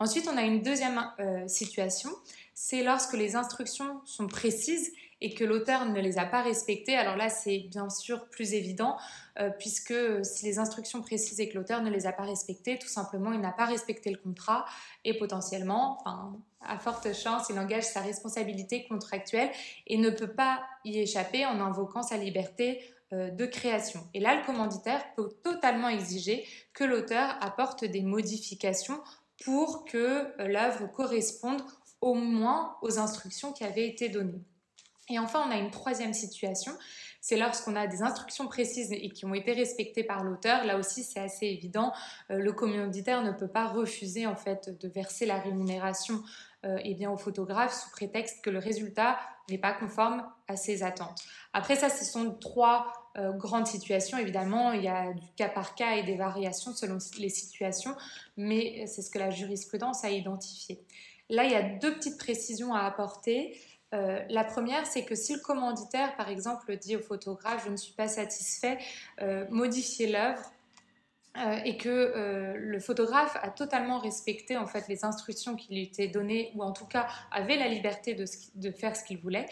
Ensuite, 0.01 0.29
on 0.31 0.37
a 0.37 0.43
une 0.43 0.61
deuxième 0.61 1.11
euh, 1.21 1.47
situation, 1.47 2.11
c'est 2.53 2.83
lorsque 2.83 3.15
les 3.15 3.37
instructions 3.37 4.01
sont 4.05 4.27
précises 4.27 4.93
et 5.21 5.35
que 5.35 5.45
l'auteur 5.45 5.87
ne 5.87 6.01
les 6.01 6.19
a 6.19 6.27
pas 6.27 6.43
respectées. 6.43 6.97
Alors 6.97 7.17
là, 7.17 7.29
c'est 7.29 7.59
bien 7.71 7.89
sûr 7.89 8.29
plus 8.29 8.53
évident, 8.55 8.97
euh, 9.39 9.51
puisque 9.51 9.95
si 10.25 10.45
les 10.45 10.59
instructions 10.59 11.01
précisent 11.01 11.41
et 11.41 11.49
que 11.49 11.57
l'auteur 11.57 11.83
ne 11.83 11.91
les 11.91 12.07
a 12.07 12.13
pas 12.13 12.25
respectées, 12.25 12.79
tout 12.79 12.89
simplement, 12.89 13.33
il 13.33 13.41
n'a 13.41 13.53
pas 13.53 13.65
respecté 13.65 14.11
le 14.11 14.19
contrat 14.19 14.67
et 15.05 15.17
potentiellement, 15.17 16.05
à 16.61 16.79
forte 16.79 17.15
chance, 17.15 17.47
il 17.51 17.59
engage 17.59 17.85
sa 17.85 18.01
responsabilité 18.01 18.87
contractuelle 18.87 19.51
et 19.87 19.97
ne 19.97 20.11
peut 20.11 20.33
pas 20.33 20.63
y 20.85 20.99
échapper 20.99 21.47
en 21.47 21.61
invoquant 21.61 22.03
sa 22.03 22.17
liberté 22.17 22.83
euh, 23.13 23.31
de 23.31 23.47
création. 23.47 24.01
Et 24.15 24.21
là, 24.21 24.37
le 24.37 24.45
commanditaire 24.45 25.15
peut 25.15 25.29
totalement 25.45 25.89
exiger 25.89 26.45
que 26.73 26.83
l'auteur 26.83 27.37
apporte 27.41 27.85
des 27.85 28.03
modifications 28.03 29.01
pour 29.45 29.85
que 29.85 29.97
euh, 30.41 30.49
l'œuvre 30.49 30.91
corresponde 30.91 31.63
au 32.01 32.15
moins 32.15 32.77
aux 32.83 32.99
instructions 32.99 33.53
qui 33.53 33.63
avaient 33.63 33.87
été 33.87 34.09
données. 34.09 34.43
Et 35.09 35.19
enfin, 35.19 35.45
on 35.47 35.51
a 35.51 35.57
une 35.57 35.71
troisième 35.71 36.13
situation, 36.13 36.73
c'est 37.21 37.37
lorsqu'on 37.37 37.77
a 37.77 37.87
des 37.87 38.03
instructions 38.03 38.47
précises 38.47 38.93
et 38.93 39.09
qui 39.11 39.25
ont 39.25 39.35
été 39.35 39.53
respectées 39.53 40.05
par 40.05 40.25
l'auteur. 40.25 40.65
Là 40.65 40.79
aussi, 40.79 41.05
c'est 41.05 41.21
assez 41.21 41.47
évident. 41.47 41.93
Euh, 42.31 42.39
le 42.39 42.53
commanditaire 42.53 43.23
ne 43.23 43.33
peut 43.33 43.49
pas 43.49 43.67
refuser 43.67 44.27
en 44.27 44.37
fait 44.37 44.77
de 44.81 44.89
verser 44.89 45.27
la 45.27 45.39
rémunération 45.39 46.23
euh, 46.65 46.79
eh 46.85 46.95
bien, 46.95 47.11
au 47.11 47.17
photographe 47.17 47.75
sous 47.75 47.91
prétexte 47.91 48.43
que 48.43 48.51
le 48.51 48.59
résultat 48.59 49.19
n'est 49.49 49.59
pas 49.59 49.73
conforme 49.73 50.25
à 50.49 50.57
ses 50.57 50.83
attentes. 50.83 51.23
Après 51.53 51.77
ça, 51.77 51.89
ce 51.89 52.05
sont 52.05 52.35
trois 52.35 52.93
euh, 53.17 53.33
grandes 53.33 53.67
situations. 53.67 54.19
Évidemment, 54.19 54.73
il 54.73 54.83
y 54.83 54.89
a 54.89 55.13
du 55.13 55.27
cas 55.37 55.49
par 55.49 55.75
cas 55.75 55.97
et 55.97 56.03
des 56.03 56.17
variations 56.17 56.75
selon 56.75 56.99
les 57.19 57.29
situations, 57.29 57.95
mais 58.37 58.87
c'est 58.87 59.03
ce 59.03 59.11
que 59.11 59.19
la 59.19 59.31
jurisprudence 59.31 60.05
a 60.05 60.11
identifié. 60.11 60.85
Là, 61.29 61.45
il 61.45 61.51
y 61.51 61.57
a 61.57 61.63
deux 61.63 61.95
petites 61.95 62.19
précisions 62.19 62.75
à 62.75 62.81
apporter. 62.81 63.61
Euh, 63.97 64.21
la 64.29 64.45
première, 64.45 64.87
c'est 64.87 65.05
que 65.05 65.15
si 65.15 65.35
le 65.35 65.41
commanditaire, 65.41 66.15
par 66.17 66.29
exemple, 66.29 66.77
dit 66.77 66.97
au 66.97 67.01
photographe 67.01 67.65
je 67.65 67.71
ne 67.71 67.77
suis 67.77 67.95
pas 67.95 68.09
satisfait, 68.09 68.79
euh, 69.23 69.47
modifiez 69.51 70.07
l'œuvre, 70.07 70.53
euh, 71.39 71.59
et 71.65 71.77
que 71.77 72.55
le 72.57 72.81
photographe 72.81 73.37
a 73.43 73.51
totalement 73.51 73.99
respecté 73.99 74.57
en 74.57 74.67
fait 74.67 74.89
les 74.89 75.05
instructions 75.05 75.55
qui 75.55 75.75
lui 75.75 75.83
étaient 75.83 76.09
données, 76.09 76.51
ou 76.55 76.63
en 76.63 76.73
tout 76.73 76.87
cas 76.87 77.07
avait 77.31 77.57
la 77.57 77.69
liberté 77.69 78.15
de, 78.15 78.71
faire 78.71 78.97
ce 78.97 79.05
qu'il 79.05 79.19
voulait, 79.19 79.47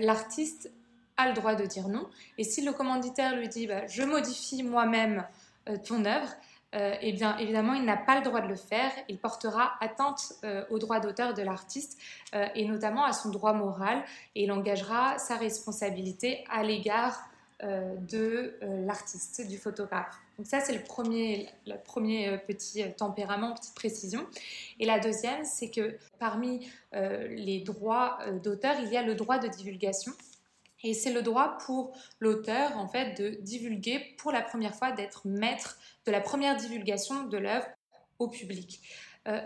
l'artiste 0.00 0.70
a 1.16 1.28
le 1.28 1.34
droit 1.34 1.54
de 1.54 1.64
dire 1.64 1.88
non. 1.88 2.06
Et 2.36 2.44
si 2.44 2.62
le 2.62 2.72
commanditaire 2.72 3.36
lui 3.36 3.48
dit 3.48 3.66
bah, 3.66 3.86
je 3.86 4.02
modifie 4.02 4.62
moi-même 4.62 5.26
ton 5.84 6.04
œuvre, 6.04 6.28
eh 6.74 7.12
bien 7.12 7.36
évidemment 7.38 7.74
il 7.74 7.84
n'a 7.84 7.96
pas 7.96 8.18
le 8.18 8.24
droit 8.24 8.40
de 8.40 8.48
le 8.48 8.56
faire, 8.56 8.90
il 9.08 9.18
portera 9.18 9.74
atteinte 9.80 10.34
au 10.70 10.78
droit 10.78 10.98
d'auteur 10.98 11.32
de 11.32 11.42
l'artiste 11.42 11.98
et 12.54 12.66
notamment 12.66 13.04
à 13.04 13.12
son 13.12 13.30
droit 13.30 13.52
moral 13.52 14.02
et 14.34 14.44
il 14.44 14.52
engagera 14.52 15.18
sa 15.18 15.36
responsabilité 15.36 16.44
à 16.50 16.64
l'égard 16.64 17.28
de 17.62 18.58
l'artiste, 18.62 19.46
du 19.46 19.56
photographe. 19.56 20.18
Donc 20.38 20.46
ça, 20.46 20.60
c'est 20.60 20.74
le 20.74 20.82
premier, 20.82 21.48
le 21.66 21.76
premier 21.82 22.28
euh, 22.28 22.36
petit 22.36 22.82
euh, 22.82 22.88
tempérament, 22.96 23.54
petite 23.54 23.74
précision. 23.74 24.26
Et 24.80 24.86
la 24.86 24.98
deuxième, 24.98 25.44
c'est 25.44 25.70
que 25.70 25.96
parmi 26.18 26.66
euh, 26.94 27.28
les 27.28 27.60
droits 27.60 28.18
d'auteur, 28.42 28.74
il 28.82 28.92
y 28.92 28.96
a 28.96 29.02
le 29.02 29.14
droit 29.14 29.38
de 29.38 29.46
divulgation. 29.48 30.12
Et 30.84 30.94
c'est 30.94 31.12
le 31.12 31.22
droit 31.22 31.58
pour 31.66 31.96
l'auteur, 32.20 32.76
en 32.78 32.86
fait, 32.86 33.20
de 33.20 33.30
divulguer 33.40 34.14
pour 34.18 34.30
la 34.30 34.42
première 34.42 34.76
fois, 34.76 34.92
d'être 34.92 35.22
maître 35.24 35.78
de 36.06 36.12
la 36.12 36.20
première 36.20 36.56
divulgation 36.56 37.24
de 37.24 37.38
l'œuvre 37.38 37.66
au 38.20 38.28
public. 38.28 38.80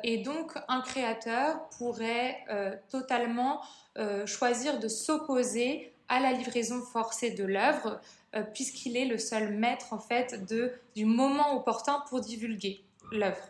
et 0.02 0.18
donc, 0.18 0.52
un 0.68 0.82
créateur 0.82 1.68
pourrait 1.70 2.44
totalement 2.90 3.62
choisir 4.26 4.78
de 4.78 4.88
s'opposer 4.88 5.92
à 6.08 6.20
la 6.20 6.32
livraison 6.32 6.82
forcée 6.82 7.30
de 7.30 7.44
l'œuvre 7.44 8.00
euh, 8.34 8.42
puisqu'il 8.42 8.96
est 8.96 9.06
le 9.06 9.18
seul 9.18 9.54
maître 9.54 9.92
en 9.92 9.98
fait 9.98 10.44
du 10.94 11.04
moment 11.04 11.56
opportun 11.56 12.02
pour 12.08 12.20
divulguer 12.20 12.82
l'œuvre. 13.12 13.42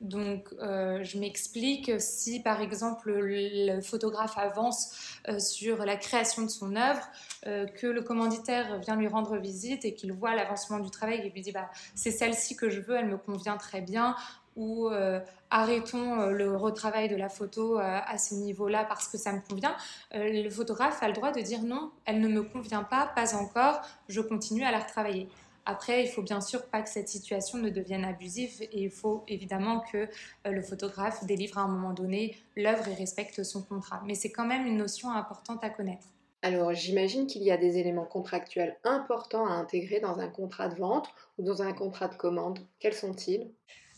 Donc, 0.00 0.48
euh, 0.60 1.02
je 1.02 1.18
m'explique, 1.18 1.90
si 1.98 2.40
par 2.40 2.60
exemple 2.60 3.12
le 3.12 3.80
photographe 3.80 4.36
avance 4.36 5.18
euh, 5.28 5.38
sur 5.38 5.84
la 5.84 5.96
création 5.96 6.42
de 6.42 6.48
son 6.48 6.76
œuvre, 6.76 7.06
que 7.44 7.86
le 7.86 8.00
commanditaire 8.00 8.78
vient 8.78 8.96
lui 8.96 9.06
rendre 9.06 9.36
visite 9.36 9.84
et 9.84 9.92
qu'il 9.92 10.12
voit 10.14 10.34
l'avancement 10.34 10.78
du 10.78 10.90
travail 10.90 11.20
et 11.20 11.28
lui 11.28 11.42
dit 11.42 11.52
bah, 11.52 11.68
c'est 11.94 12.10
celle-ci 12.10 12.56
que 12.56 12.70
je 12.70 12.80
veux, 12.80 12.96
elle 12.96 13.08
me 13.08 13.18
convient 13.18 13.58
très 13.58 13.82
bien, 13.82 14.16
ou 14.56 14.88
euh, 14.88 15.20
arrêtons 15.50 16.20
euh, 16.20 16.30
le 16.30 16.56
retravail 16.56 17.08
de 17.08 17.16
la 17.16 17.28
photo 17.28 17.78
euh, 17.78 18.00
à 18.06 18.18
ce 18.18 18.34
niveau-là 18.34 18.84
parce 18.84 19.08
que 19.08 19.18
ça 19.18 19.32
me 19.32 19.40
convient, 19.40 19.74
le 20.12 20.48
photographe 20.50 21.02
a 21.02 21.08
le 21.08 21.14
droit 21.14 21.32
de 21.32 21.40
dire 21.40 21.62
non, 21.62 21.90
elle 22.04 22.20
ne 22.20 22.28
me 22.28 22.42
convient 22.42 22.84
pas, 22.84 23.10
pas 23.14 23.34
encore, 23.34 23.80
je 24.08 24.20
continue 24.20 24.64
à 24.64 24.70
la 24.70 24.78
retravailler. 24.78 25.28
Après, 25.66 26.04
il 26.04 26.08
faut 26.08 26.22
bien 26.22 26.40
sûr 26.40 26.66
pas 26.66 26.82
que 26.82 26.88
cette 26.88 27.08
situation 27.08 27.58
ne 27.58 27.70
devienne 27.70 28.04
abusive 28.04 28.60
et 28.60 28.82
il 28.82 28.90
faut 28.90 29.24
évidemment 29.28 29.80
que 29.92 30.08
le 30.44 30.62
photographe 30.62 31.24
délivre 31.24 31.58
à 31.58 31.62
un 31.62 31.68
moment 31.68 31.92
donné 31.92 32.36
l'œuvre 32.56 32.86
et 32.88 32.94
respecte 32.94 33.42
son 33.42 33.62
contrat. 33.62 34.02
Mais 34.04 34.14
c'est 34.14 34.30
quand 34.30 34.46
même 34.46 34.66
une 34.66 34.76
notion 34.76 35.10
importante 35.10 35.64
à 35.64 35.70
connaître. 35.70 36.06
Alors 36.42 36.74
j'imagine 36.74 37.26
qu'il 37.26 37.42
y 37.42 37.50
a 37.50 37.56
des 37.56 37.78
éléments 37.78 38.04
contractuels 38.04 38.76
importants 38.84 39.46
à 39.46 39.52
intégrer 39.52 40.00
dans 40.00 40.18
un 40.18 40.28
contrat 40.28 40.68
de 40.68 40.74
vente 40.74 41.08
ou 41.38 41.42
dans 41.42 41.62
un 41.62 41.72
contrat 41.72 42.08
de 42.08 42.16
commande. 42.16 42.58
Quels 42.80 42.92
sont-ils? 42.92 43.50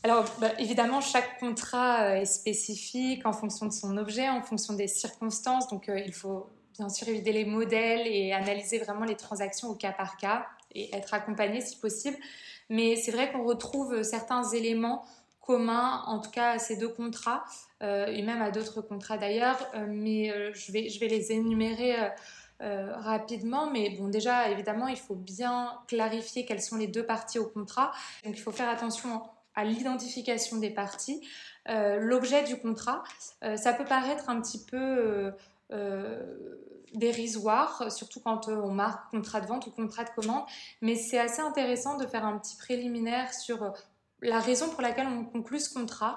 Alors, 0.05 0.25
bah, 0.41 0.53
évidemment, 0.61 1.01
chaque 1.01 1.41
contrat 1.41 2.05
euh, 2.05 2.21
est 2.21 2.27
spécifique 2.27 3.27
en 3.27 3.33
fonction 3.33 3.67
de 3.67 3.73
son 3.73 3.97
objet, 3.97 4.29
en 4.29 4.41
fonction 4.41 4.75
des 4.75 4.87
circonstances. 4.87 5.67
Donc, 5.67 5.89
euh, 5.89 5.99
il 5.99 6.13
faut 6.13 6.49
bien 6.79 6.89
sûr 6.89 7.09
éviter 7.09 7.33
les 7.33 7.45
modèles 7.45 8.07
et 8.07 8.33
analyser 8.33 8.79
vraiment 8.79 9.05
les 9.05 9.17
transactions 9.17 9.69
au 9.69 9.75
cas 9.75 9.91
par 9.91 10.17
cas 10.17 10.47
et 10.77 10.95
être 10.95 11.15
accompagné 11.15 11.61
si 11.61 11.77
possible. 11.77 12.17
Mais 12.69 12.97
c'est 12.97 13.13
vrai 13.13 13.31
qu'on 13.33 13.45
retrouve 13.45 14.03
certains 14.03 14.43
éléments 14.51 15.05
communs, 15.41 16.03
en 16.07 16.19
tout 16.21 16.31
cas 16.31 16.53
à 16.53 16.59
ces 16.59 16.77
deux 16.77 16.89
contrats, 16.89 17.45
euh, 17.83 18.07
et 18.07 18.23
même 18.23 18.43
à 18.43 18.51
d'autres 18.51 18.81
contrats 18.81 19.19
d'ailleurs. 19.19 19.59
mais 19.89 20.33
je, 20.55 20.73
vais, 20.73 20.89
je 20.89 20.99
vais 21.01 21.09
les 21.09 21.33
énumérer. 21.33 21.95
rapidement, 22.61 23.71
mais 23.71 23.91
bon, 23.91 24.09
déjà, 24.09 24.51
évidemment, 24.51 24.89
il 24.89 24.97
faut 24.97 25.15
bien 25.15 25.73
clarifier 25.89 26.45
quelles 26.47 26.63
sont 26.63 26.77
les 26.77 26.89
deux 26.89 27.05
parties 27.05 27.39
au 27.39 27.47
contrat. 27.47 27.93
Donc, 28.25 28.37
il 28.37 28.41
faut 28.41 28.53
faire 28.53 28.69
attention 28.69 29.23
à 29.57 29.65
l'identification 29.65 30.59
des 30.59 30.71
parties, 30.71 31.27
euh, 31.69 31.99
l'objet 31.99 32.45
du 32.45 32.57
contrat. 32.59 33.03
Euh, 33.43 33.57
ça 33.57 33.73
peut 33.73 33.85
paraître 33.85 34.29
un 34.29 34.41
petit 34.41 34.63
peu 34.65 35.33
euh, 35.73 36.21
dérisoire, 36.95 37.91
surtout 37.91 38.21
quand 38.21 38.49
on 38.49 38.71
marque 38.71 39.11
contrat 39.11 39.41
de 39.41 39.47
vente 39.47 39.67
ou 39.67 39.71
contrat 39.71 40.05
de 40.05 40.11
commande, 40.11 40.45
mais 40.83 40.97
c'est 40.97 41.19
assez 41.19 41.41
intéressant 41.41 41.97
de 41.97 42.07
faire 42.07 42.25
un 42.25 42.39
petit 42.39 42.57
préliminaire 42.57 43.35
sur 43.35 43.73
la 44.23 44.41
raison 44.41 44.71
pour 44.71 44.83
laquelle 44.83 45.07
on 45.07 45.25
conclut 45.25 45.61
ce 45.61 45.73
contrat, 45.73 46.17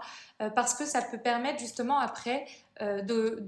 parce 0.55 0.73
que 0.73 0.85
ça 0.85 1.01
peut 1.01 1.17
permettre 1.17 1.59
justement 1.59 1.99
après 1.99 2.45
de, 2.79 3.43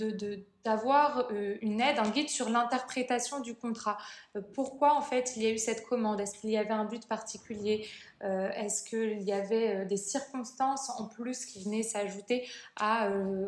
d'avoir 0.63 1.27
euh, 1.31 1.57
une 1.61 1.81
aide, 1.81 1.97
un 1.97 2.09
guide 2.09 2.29
sur 2.29 2.49
l'interprétation 2.49 3.39
du 3.39 3.55
contrat. 3.55 3.97
Euh, 4.35 4.41
pourquoi 4.53 4.95
en 4.95 5.01
fait 5.01 5.33
il 5.35 5.43
y 5.43 5.47
a 5.47 5.49
eu 5.49 5.57
cette 5.57 5.85
commande? 5.85 6.21
Est-ce 6.21 6.37
qu'il 6.39 6.51
y 6.51 6.57
avait 6.57 6.71
un 6.71 6.85
but 6.85 7.07
particulier? 7.07 7.87
Euh, 8.23 8.51
Est-ce 8.51 8.83
qu'il 8.83 9.21
y 9.23 9.33
avait 9.33 9.85
des 9.85 9.97
circonstances 9.97 10.91
en 10.99 11.05
plus 11.05 11.45
qui 11.45 11.63
venaient 11.63 11.83
s'ajouter 11.83 12.47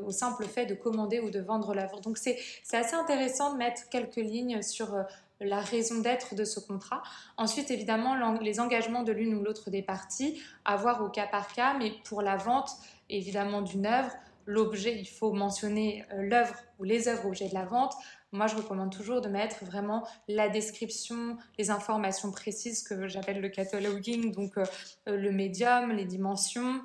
au 0.06 0.12
simple 0.12 0.46
fait 0.46 0.66
de 0.66 0.74
commander 0.74 1.20
ou 1.20 1.30
de 1.30 1.40
vendre 1.40 1.76
l'œuvre? 1.76 2.02
Donc 2.02 2.18
c'est 2.18 2.40
assez 2.72 2.96
intéressant 2.96 3.54
de 3.54 3.58
mettre 3.58 3.88
quelques 3.90 4.16
lignes 4.16 4.64
sur 4.64 4.96
la 5.44 5.60
raison 5.60 6.00
d'être 6.00 6.36
de 6.36 6.44
ce 6.44 6.60
contrat. 6.60 7.04
Ensuite, 7.38 7.72
évidemment, 7.72 8.16
les 8.40 8.60
engagements 8.60 9.04
de 9.04 9.12
l'une 9.12 9.36
ou 9.36 9.44
l'autre 9.44 9.70
des 9.70 9.82
parties, 9.82 10.42
à 10.66 10.76
voir 10.76 11.04
au 11.04 11.10
cas 11.10 11.28
par 11.28 11.52
cas, 11.54 11.76
mais 11.78 11.94
pour 12.06 12.22
la 12.22 12.36
vente, 12.36 12.72
évidemment, 13.10 13.62
d'une 13.62 13.86
œuvre, 13.86 14.12
l'objet, 14.46 14.98
il 15.00 15.08
faut 15.08 15.34
mentionner 15.34 16.06
euh, 16.12 16.22
l'œuvre 16.22 16.56
ou 16.80 16.84
les 16.84 17.08
œuvres 17.08 17.28
objets 17.28 17.48
de 17.48 17.54
la 17.54 17.66
vente. 17.66 17.94
Moi, 18.32 18.48
je 18.48 18.56
recommande 18.56 18.92
toujours 18.92 19.22
de 19.22 19.30
mettre 19.30 19.64
vraiment 19.64 20.08
la 20.28 20.50
description, 20.50 21.38
les 21.58 21.70
informations 21.70 22.32
précises 22.32 22.84
que 22.84 23.08
j'appelle 23.08 23.42
le 23.42 23.50
cataloging, 23.50 24.32
donc 24.32 24.58
euh, 24.58 24.66
euh, 25.08 25.18
le 25.18 25.32
médium, 25.32 25.92
les 25.92 26.06
dimensions, 26.06 26.82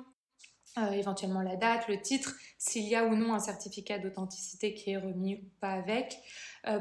éventuellement 0.93 1.41
la 1.41 1.55
date, 1.55 1.87
le 1.87 2.01
titre, 2.01 2.35
s'il 2.57 2.87
y 2.87 2.95
a 2.95 3.05
ou 3.05 3.15
non 3.15 3.33
un 3.33 3.39
certificat 3.39 3.99
d'authenticité 3.99 4.73
qui 4.73 4.91
est 4.91 4.97
remis 4.97 5.35
ou 5.35 5.49
pas 5.59 5.71
avec. 5.71 6.17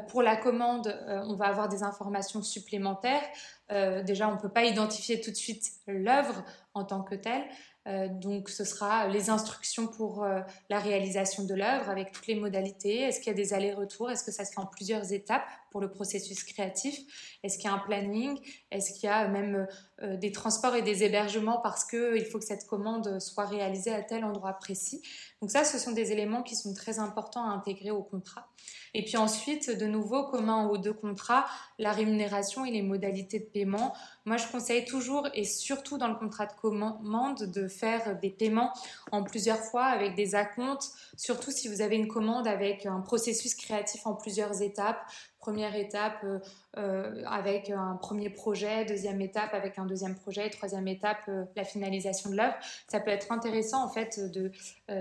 pour 0.09 0.23
la 0.23 0.37
commande, 0.37 0.97
on 1.09 1.35
va 1.35 1.47
avoir 1.47 1.69
des 1.69 1.83
informations 1.83 2.43
supplémentaires. 2.43 3.23
déjà, 3.71 4.29
on 4.29 4.35
ne 4.35 4.41
peut 4.41 4.49
pas 4.49 4.65
identifier 4.65 5.21
tout 5.21 5.31
de 5.31 5.37
suite 5.37 5.65
l'œuvre 5.87 6.45
en 6.75 6.85
tant 6.85 7.03
que 7.03 7.15
telle. 7.15 7.45
Euh, 7.89 8.09
donc 8.09 8.51
ce 8.51 8.65
sera 8.65 9.09
les 9.09 9.31
instructions 9.31 9.87
pour 9.87 10.23
euh, 10.23 10.41
la 10.69 10.79
réalisation 10.79 11.45
de 11.45 11.55
l'œuvre 11.55 11.89
avec 11.89 12.13
toutes 12.13 12.27
les 12.27 12.35
modalités. 12.35 13.01
Est-ce 13.01 13.21
qu'il 13.21 13.29
y 13.29 13.31
a 13.31 13.35
des 13.35 13.55
allers-retours? 13.55 14.11
Est-ce 14.11 14.25
que 14.25 14.31
ça 14.31 14.45
se 14.45 14.53
fait 14.53 14.61
en 14.61 14.67
plusieurs 14.67 15.13
étapes? 15.13 15.47
Pour 15.71 15.81
le 15.81 15.91
processus 15.91 16.45
créatif 16.45 16.99
Est-ce 17.43 17.59
qu'il 17.59 17.71
y 17.71 17.73
a 17.73 17.75
un 17.75 17.79
planning? 17.79 18.39
Est-ce 18.71 18.93
qu'il 18.93 19.09
y 19.09 19.13
a 19.13 19.29
même 19.29 19.67
euh, 20.03 20.17
des 20.17 20.33
transports 20.33 20.75
et 20.75 20.83
des 20.83 21.05
hébergements 21.05 21.59
parce 21.59 21.85
qu'il 21.85 22.25
faut 22.25 22.39
que 22.39 22.45
cette 22.45 22.67
commande 22.67 23.21
soit 23.21 23.47
réalisée 23.47 23.93
à 23.93 24.03
tel 24.03 24.25
endroit 24.25 24.55
précis? 24.55 25.03
Donc 25.41 25.51
ça, 25.51 25.65
ce 25.65 25.79
sont 25.79 25.93
des 25.93 26.13
éléments 26.13 26.43
qui 26.43 26.57
sont 26.57 26.75
très 26.75 26.99
importants 26.99 27.49
à 27.49 27.53
intégrer 27.53 27.91
au 27.91 28.03
contrat. 28.03 28.49
Et 28.95 29.05
puis 29.05 29.17
ensuite, 29.17 29.71
de 29.71 29.87
nouveau, 29.87 30.25
commun 30.25 30.67
aux 30.69 30.79
deux 30.79 30.93
contrats, 30.93 31.47
la 31.79 31.93
rémunération 31.93 32.65
et 32.65 32.71
les 32.71 32.83
modalités 32.83 33.39
de 33.39 33.45
paiement. 33.45 33.95
Moi, 34.25 34.37
je 34.37 34.47
conseille 34.49 34.85
toujours 34.85 35.29
et 35.35 35.45
surtout 35.45 35.99
dans 35.99 36.09
le 36.09 36.17
contrat 36.17 36.47
de 36.47 36.53
commande 36.53 37.45
de 37.45 37.69
faire 37.69 38.19
des 38.19 38.31
paiements 38.31 38.73
en 39.13 39.23
plusieurs 39.23 39.61
fois 39.61 39.85
avec 39.85 40.15
des 40.17 40.35
acomptes, 40.35 40.91
surtout 41.17 41.51
si 41.51 41.69
vous 41.69 41.81
avez 41.81 41.97
une 41.97 42.09
commande 42.09 42.49
avec 42.49 42.87
un 42.87 43.01
processus 43.01 43.55
créatif 43.55 44.07
en 44.07 44.15
plusieurs 44.15 44.63
étapes. 44.63 45.01
Première 45.39 45.77
étape 45.77 46.25
euh, 46.25 46.41
euh, 46.79 47.23
avec 47.27 47.71
un 47.71 47.95
premier 47.95 48.29
projet, 48.29 48.85
deuxième 48.85 49.21
étape 49.21 49.55
avec 49.55 49.79
un 49.79 49.87
deuxième 49.87 50.17
projet, 50.17 50.51
troisième 50.51 50.89
étape 50.89 51.19
euh, 51.29 51.45
la 51.55 51.63
finalisation 51.63 52.31
de 52.31 52.37
l'œuvre. 52.37 52.57
Ça 52.89 52.99
peut 52.99 53.13
être 53.13 53.31
intéressant 53.31 53.85
en 53.85 53.89
fait 53.89 54.19
de 54.33 54.51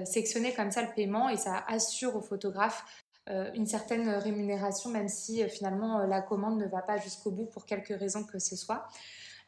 sectionner 0.06 0.54
comme 0.54 0.70
ça 0.70 0.84
le 0.84 0.90
paiement 0.96 1.30
et 1.30 1.38
ça 1.38 1.64
assure 1.68 2.16
au 2.16 2.22
photographe 2.22 2.86
une 3.54 3.66
certaine 3.66 4.08
rémunération, 4.08 4.90
même 4.90 5.10
si 5.10 5.48
finalement 5.50 6.00
la 6.06 6.22
commande 6.22 6.58
ne 6.62 6.66
va 6.66 6.82
pas 6.82 6.96
jusqu'au 6.96 7.30
bout 7.30 7.46
pour 7.46 7.66
quelque 7.66 7.94
raison 7.94 8.24
que 8.24 8.40
ce 8.40 8.56
soit. 8.56 8.88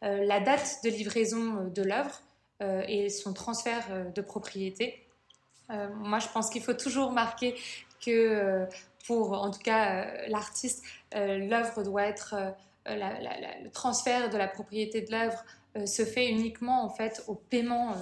la 0.02 0.42
date 0.42 0.80
de 0.84 0.90
livraison 0.90 1.64
de 1.64 1.82
l'œuvre 1.82 2.22
et 2.62 3.10
son 3.10 3.32
transfert 3.32 4.12
de 4.14 4.22
propriété. 4.22 5.08
moi, 5.70 6.20
je 6.20 6.28
pense 6.28 6.50
qu'il 6.50 6.62
faut 6.62 6.74
toujours 6.74 7.12
marquer 7.12 7.56
que 8.06 8.68
pour, 9.10 9.34
en 9.34 9.50
tout 9.50 9.62
cas, 9.62 10.06
l'artiste, 10.28 10.84
l'œuvre 11.16 11.82
doit 11.82 12.04
être, 12.04 12.36
le 12.86 13.70
transfert 13.70 14.30
de 14.30 14.38
la 14.38 14.48
propriété 14.48 15.02
de 15.02 15.12
l'œuvre 15.12 15.44
se 15.88 16.06
fait 16.06 16.30
uniquement 16.30 16.84
en 16.84 16.90
fait 16.90 17.24
au 17.26 17.34
paiement 17.34 17.96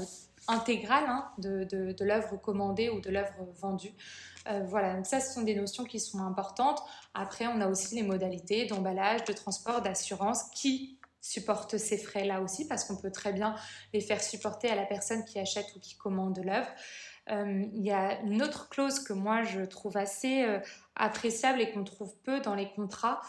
intégral 0.49 1.05
hein, 1.07 1.31
de, 1.37 2.03
l'œuvre 2.03 2.35
commandée 2.35 2.89
ou 2.89 2.99
de 2.99 3.09
l'œuvre 3.09 3.47
vendue. 3.59 3.93
Euh, 4.49 4.63
voilà, 4.67 4.95
donc 4.95 5.05
ça, 5.05 5.21
ce 5.21 5.33
sont 5.33 5.43
des 5.43 5.55
notions 5.55 5.85
qui 5.85 6.01
sont 6.01 6.19
importantes. 6.19 6.81
Après, 7.13 7.47
on 7.47 7.61
a 7.61 7.67
aussi 7.67 7.95
les 7.95 8.03
modalités 8.03 8.65
d'emballage, 8.65 9.23
de 9.23 9.33
transport, 9.33 9.81
d'assurance 9.81 10.43
qui 10.53 10.97
supportent 11.21 11.77
ces 11.77 11.97
frais-là 11.97 12.41
aussi, 12.41 12.67
parce 12.67 12.83
qu'on 12.83 12.97
peut 12.97 13.11
très 13.11 13.31
bien 13.33 13.55
les 13.93 14.01
faire 14.01 14.21
supporter 14.21 14.69
à 14.69 14.75
la 14.75 14.85
personne 14.85 15.23
qui 15.23 15.39
achète 15.39 15.67
ou 15.75 15.79
qui 15.79 15.95
commande 15.95 16.39
l'œuvre. 16.43 16.69
Euh, 17.31 17.65
il 17.73 17.83
y 17.83 17.91
a 17.91 18.19
une 18.21 18.41
autre 18.41 18.69
clause 18.69 18.99
que 18.99 19.13
moi 19.13 19.43
je 19.43 19.61
trouve 19.61 19.97
assez 19.97 20.43
euh, 20.43 20.59
appréciable 20.95 21.61
et 21.61 21.71
qu'on 21.71 21.83
trouve 21.83 22.15
peu 22.23 22.39
dans 22.39 22.55
les 22.55 22.69
contrats, 22.69 23.21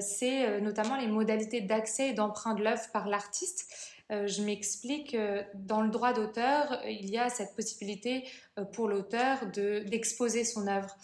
c'est 0.00 0.58
notamment 0.62 0.96
les 0.96 1.06
modalités 1.06 1.60
d'accès 1.60 2.08
et 2.08 2.12
d'emprunt 2.14 2.54
de 2.54 2.64
l'œuvre 2.64 2.90
par 2.94 3.08
l'artiste. 3.08 3.70
je 4.08 4.42
m'explique, 4.42 5.14
dans 5.52 5.82
le 5.82 5.90
droit 5.90 6.14
d'auteur, 6.14 6.80
il 6.86 7.10
y 7.10 7.18
a 7.18 7.28
cette 7.28 7.54
possibilité 7.54 8.24
pour 8.72 8.88
l'auteur 8.88 9.44
d'exposer 9.44 10.44
son 10.44 10.66
œuvre, 10.66 10.96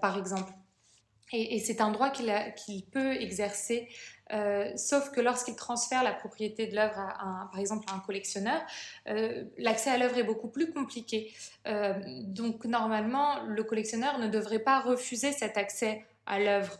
par 0.00 0.18
exemple. 0.18 0.52
Et, 1.32 1.58
c'est 1.60 1.80
un 1.80 1.90
droit 1.90 2.10
qu'il 2.10 2.84
peut 2.86 3.12
exercer, 3.12 3.88
euh, 4.32 4.70
sauf 4.76 5.10
que 5.10 5.20
lorsqu'il 5.20 5.56
transfère 5.56 6.02
la 6.02 6.12
propriété 6.12 6.66
de 6.66 6.74
l'œuvre, 6.74 6.94
par 7.50 7.58
exemple, 7.58 7.84
à 7.90 7.94
un 7.94 7.98
collectionneur, 7.98 8.60
euh, 9.08 9.44
l'accès 9.58 9.90
à 9.90 9.98
l'œuvre 9.98 10.18
est 10.18 10.24
beaucoup 10.24 10.48
plus 10.48 10.72
compliqué. 10.72 11.32
Euh, 11.66 11.94
donc, 12.24 12.64
normalement, 12.64 13.42
le 13.44 13.62
collectionneur 13.62 14.18
ne 14.18 14.28
devrait 14.28 14.60
pas 14.60 14.80
refuser 14.80 15.32
cet 15.32 15.56
accès 15.56 16.04
à 16.26 16.38
l'œuvre. 16.38 16.78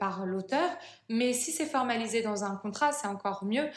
par 0.00 0.24
l'auteur, 0.24 0.70
mais 1.10 1.34
si 1.34 1.52
c'est 1.52 1.66
formalisé 1.66 2.22
dans 2.22 2.42
un 2.42 2.56
contrat, 2.56 2.90
c'est 2.90 3.06
encore 3.06 3.44
mieux 3.44 3.68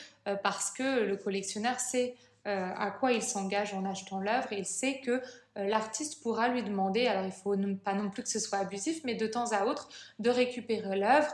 parce 0.42 0.72
que 0.72 1.04
le 1.04 1.18
collectionneur 1.18 1.82
sait 1.82 2.16
à 2.46 2.92
quoi 2.92 3.12
il 3.12 3.22
s'engage 3.22 3.74
en 3.74 3.84
achetant 3.84 4.22
l'œuvre 4.22 4.54
et 4.54 4.60
il 4.60 4.66
sait 4.66 5.02
que 5.02 5.22
l'artiste 5.58 6.24
pourra 6.24 6.48
lui 6.48 6.64
demander, 6.64 7.08
alors 7.08 7.26
il 7.26 7.34
faut 7.34 7.58
pas 7.84 7.94
non 7.94 8.10
plus 8.10 8.24
que 8.24 8.30
ce 8.30 8.40
soit 8.40 8.60
abusif, 8.60 9.02
mais 9.04 9.16
de 9.16 9.28
temps 9.28 9.52
à 9.52 9.66
autre, 9.66 9.90
de 10.20 10.30
récupérer 10.30 10.96
l'œuvre 10.96 11.34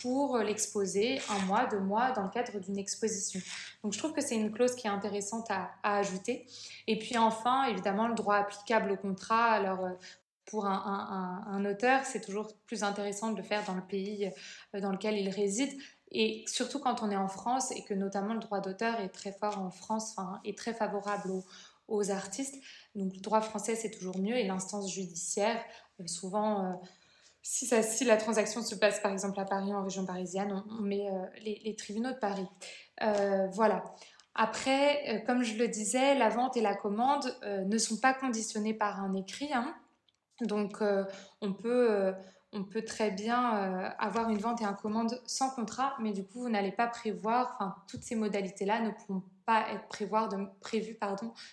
pour 0.00 0.38
l'exposer 0.38 1.18
un 1.30 1.38
mois, 1.46 1.66
deux 1.66 1.80
mois 1.80 2.12
dans 2.12 2.22
le 2.22 2.28
cadre 2.28 2.58
d'une 2.60 2.78
exposition. 2.78 3.40
Donc 3.82 3.94
je 3.94 3.98
trouve 3.98 4.12
que 4.12 4.20
c'est 4.20 4.36
une 4.36 4.52
clause 4.52 4.74
qui 4.74 4.86
est 4.86 4.90
intéressante 4.90 5.50
à, 5.50 5.70
ajouter. 5.82 6.46
Et 6.86 6.98
puis 6.98 7.16
enfin, 7.16 7.64
évidemment, 7.64 8.08
le 8.08 8.14
droit 8.14 8.36
applicable 8.36 8.92
au 8.92 8.96
contrat. 8.96 9.52
Alors 9.52 9.84
euh, 9.84 9.92
pour 10.44 10.66
un, 10.66 11.64
auteur, 11.64 12.04
c'est 12.04 12.20
toujours 12.20 12.52
plus 12.66 12.84
intéressant 12.84 13.32
de 13.32 13.36
le 13.36 13.42
faire 13.42 13.64
dans 13.64 13.74
le 13.74 13.82
pays 13.82 14.30
dans 14.74 14.92
lequel 14.92 15.16
il 15.16 15.28
réside. 15.28 15.76
Et 16.12 16.44
surtout 16.46 16.78
quand 16.78 17.02
on 17.02 17.10
est 17.10 17.16
en 17.16 17.28
France 17.28 17.72
et 17.72 17.82
que 17.82 17.94
notamment 17.94 18.34
le 18.34 18.40
droit 18.40 18.60
d'auteur 18.60 19.00
est 19.00 19.08
très 19.08 19.32
fort 19.32 19.58
en 19.58 19.70
France, 19.70 20.14
enfin, 20.16 20.40
est 20.44 20.56
très 20.56 20.72
favorable 20.72 21.30
aux, 21.88 22.10
artistes. 22.10 22.56
Donc 22.94 23.14
le 23.14 23.20
droit 23.20 23.40
français, 23.40 23.74
c'est 23.74 23.90
toujours 23.90 24.18
mieux. 24.18 24.36
Et 24.36 24.46
l'instance 24.46 24.92
judiciaire, 24.92 25.62
euh, 26.00 26.06
souvent, 26.06 26.64
euh, 26.64 26.72
si, 27.48 28.04
la 28.04 28.16
transaction 28.16 28.62
se 28.62 28.74
passe 28.74 29.00
par 29.00 29.12
exemple 29.12 29.38
à 29.40 29.44
Paris, 29.44 29.72
en 29.74 29.82
région 29.82 30.04
parisienne, 30.04 30.62
on, 30.70 30.82
met 30.82 31.08
euh, 31.08 31.26
les, 31.42 31.74
tribunaux 31.76 32.12
de 32.12 32.18
Paris. 32.18 32.48
voilà. 33.52 33.84
Après, 34.34 35.24
comme 35.26 35.42
je 35.42 35.56
le 35.56 35.66
disais, 35.66 36.14
la 36.14 36.28
vente 36.28 36.58
et 36.58 36.60
la 36.60 36.74
commande 36.74 37.34
ne 37.42 37.78
sont 37.78 37.96
pas 37.96 38.12
conditionnées 38.12 38.74
par 38.74 39.00
un 39.00 39.14
écrit. 39.14 39.50
Hein. 39.54 39.74
Donc 40.42 40.82
on 41.40 41.54
peut 41.54 42.14
on 42.52 42.64
peut 42.64 42.82
très 42.82 43.10
bien 43.10 43.50
avoir 43.98 44.30
une 44.30 44.38
vente 44.38 44.60
et 44.60 44.64
une 44.64 44.76
commande 44.76 45.20
sans 45.26 45.50
contrat, 45.50 45.94
mais 46.00 46.12
du 46.12 46.24
coup, 46.24 46.40
vous 46.40 46.48
n'allez 46.48 46.72
pas 46.72 46.86
prévoir, 46.86 47.56
enfin, 47.58 47.76
toutes 47.88 48.02
ces 48.02 48.14
modalités-là 48.14 48.80
ne 48.80 48.90
pourront 48.90 49.22
pas 49.44 49.66
être 49.72 49.86
prévues 50.60 50.98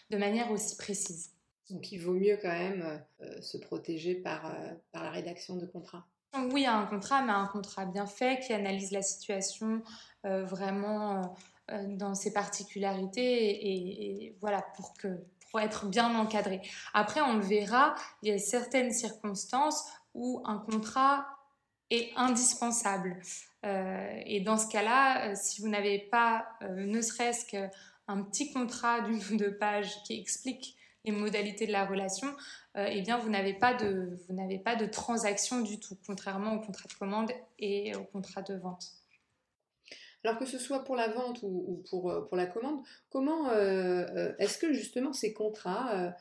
de 0.10 0.18
manière 0.18 0.52
aussi 0.52 0.76
précise. 0.78 1.33
Donc 1.74 1.92
il 1.92 1.98
vaut 1.98 2.14
mieux 2.14 2.38
quand 2.40 2.50
même 2.50 3.02
euh, 3.22 3.42
se 3.42 3.58
protéger 3.58 4.14
par, 4.14 4.46
euh, 4.46 4.74
par 4.92 5.04
la 5.04 5.10
rédaction 5.10 5.56
de 5.56 5.66
contrats. 5.66 6.06
Oui, 6.52 6.66
un 6.66 6.86
contrat, 6.86 7.24
mais 7.24 7.32
un 7.32 7.48
contrat 7.48 7.86
bien 7.86 8.06
fait 8.06 8.40
qui 8.40 8.54
analyse 8.54 8.92
la 8.92 9.02
situation 9.02 9.84
euh, 10.26 10.46
vraiment 10.46 11.36
dans 11.88 12.14
ses 12.14 12.34
particularités 12.34 14.26
et, 14.26 14.38
voilà 14.42 14.64
pour 15.52 15.62
être 15.62 15.86
bien 15.88 16.14
encadré. 16.16 16.62
Après, 16.94 17.22
on 17.22 17.38
le 17.38 17.44
verra, 17.44 17.96
il 18.22 18.30
y 18.30 18.32
a 18.32 18.38
certaines 18.38 18.92
circonstances 18.92 19.86
où 20.14 20.42
un 20.46 20.58
contrat 20.58 21.26
est 21.90 22.12
indispensable. 22.16 23.22
et 23.64 24.42
dans 24.42 24.58
ce 24.58 24.68
cas-là, 24.68 25.36
si 25.36 25.62
vous 25.62 25.70
n'avez 25.70 26.00
pas 26.00 26.48
ne 26.62 27.02
serait-ce 27.02 27.46
qu'un 27.46 28.24
petit 28.24 28.52
contrat 28.52 29.02
d'une 29.02 29.22
ou 29.32 29.38
deux 29.38 29.56
pages 29.56 30.04
qui 30.04 30.20
explique 30.20 30.76
les 31.06 31.12
modalités 31.12 31.68
de 31.68 31.72
la 31.72 31.86
relation, 31.86 32.28
euh, 32.78 32.88
eh 32.90 33.02
bien, 33.02 33.18
vous 33.18 33.30
n'avez 33.30 33.54
pas, 33.54 33.74
de, 33.74 34.18
vous 34.28 34.34
n'avez 34.34 34.60
pas 34.60 34.76
de 34.76 34.86
transaction 34.86 35.62
du 35.62 35.80
tout, 35.80 35.98
contrairement 36.06 36.54
au 36.54 36.60
contrat 36.60 36.88
de 36.88 36.94
commande 36.94 37.32
et 37.60 37.96
au 37.96 38.04
contrat 38.04 38.42
de 38.42 38.56
vente. 38.56 38.86
Alors 40.26 40.40
que 40.40 40.46
ce 40.46 40.58
soit 40.58 40.86
pour 40.86 40.96
la 40.96 41.10
vente 41.10 41.40
ou, 41.44 41.84
pour, 41.90 42.10
euh, 42.10 42.22
pour, 42.22 42.38
la 42.38 42.46
commande, 42.46 42.80
comment 43.10 43.50
euh, 43.50 44.32
est-ce 44.40 44.58
que 44.58 44.72
justement 44.72 45.12
ces 45.12 45.34
contrats 45.34 46.14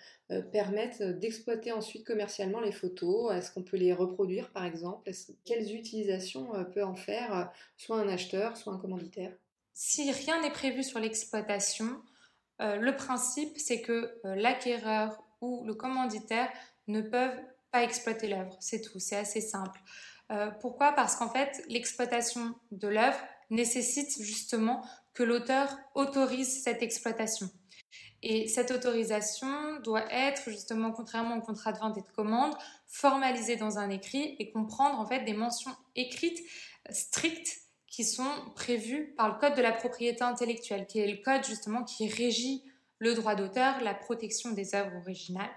permettent 0.50 1.02
d'exploiter 1.02 1.72
ensuite 1.72 2.04
commercialement 2.04 2.60
les 2.60 2.72
photos? 2.72 3.32
Est-ce 3.32 3.52
qu'on 3.52 3.62
peut 3.62 3.76
les 3.76 3.92
reproduire 3.92 4.50
par 4.50 4.64
exemple? 4.64 5.08
Quelles 5.44 5.72
utilisations 5.72 6.50
peut 6.74 6.82
en 6.82 6.96
faire 6.96 7.52
soit 7.76 8.00
un 8.00 8.08
acheteur, 8.08 8.56
soit 8.56 8.72
un 8.72 8.78
commanditaire? 8.78 9.32
Si 9.74 10.10
rien 10.10 10.40
n'est 10.42 10.50
prévu 10.50 10.82
sur 10.82 10.98
l'exploitation, 10.98 12.02
euh, 12.60 12.76
le 12.76 12.94
principe, 12.96 13.58
c'est 13.58 13.80
que 13.80 14.20
euh, 14.24 14.34
l'acquéreur 14.34 15.22
ou 15.40 15.64
le 15.64 15.74
commanditaire 15.74 16.50
ne 16.86 17.00
peuvent 17.00 17.40
pas 17.70 17.82
exploiter 17.82 18.28
l'œuvre. 18.28 18.56
C'est 18.60 18.80
tout, 18.80 18.98
c'est 18.98 19.16
assez 19.16 19.40
simple. 19.40 19.80
Euh, 20.30 20.50
pourquoi? 20.60 20.92
Parce 20.92 21.16
qu'en 21.16 21.28
fait, 21.28 21.62
l'exploitation 21.68 22.54
de 22.70 22.88
l'œuvre 22.88 23.18
nécessite 23.50 24.22
justement 24.22 24.84
que 25.14 25.22
l'auteur 25.22 25.68
autorise 25.94 26.62
cette 26.62 26.82
exploitation. 26.82 27.50
Et 28.22 28.46
cette 28.46 28.70
autorisation 28.70 29.80
doit 29.80 30.10
être 30.12 30.48
justement, 30.48 30.92
contrairement 30.92 31.36
au 31.36 31.40
contrat 31.40 31.72
de 31.72 31.78
vente 31.78 31.98
et 31.98 32.02
de 32.02 32.12
commande, 32.14 32.54
formalisée 32.86 33.56
dans 33.56 33.78
un 33.78 33.90
écrit 33.90 34.36
et 34.38 34.52
comprendre 34.52 35.00
en 35.00 35.06
fait 35.06 35.24
des 35.24 35.34
mentions 35.34 35.74
écrites 35.96 36.40
strictes 36.90 37.61
qui 37.92 38.04
sont 38.04 38.32
prévus 38.56 39.14
par 39.18 39.28
le 39.28 39.38
Code 39.38 39.54
de 39.54 39.62
la 39.62 39.70
propriété 39.70 40.24
intellectuelle, 40.24 40.86
qui 40.86 40.98
est 40.98 41.06
le 41.06 41.22
code 41.22 41.44
justement 41.44 41.84
qui 41.84 42.08
régit 42.08 42.64
le 42.98 43.14
droit 43.14 43.34
d'auteur, 43.34 43.80
la 43.82 43.94
protection 43.94 44.52
des 44.52 44.74
œuvres 44.74 44.96
originales. 44.96 45.50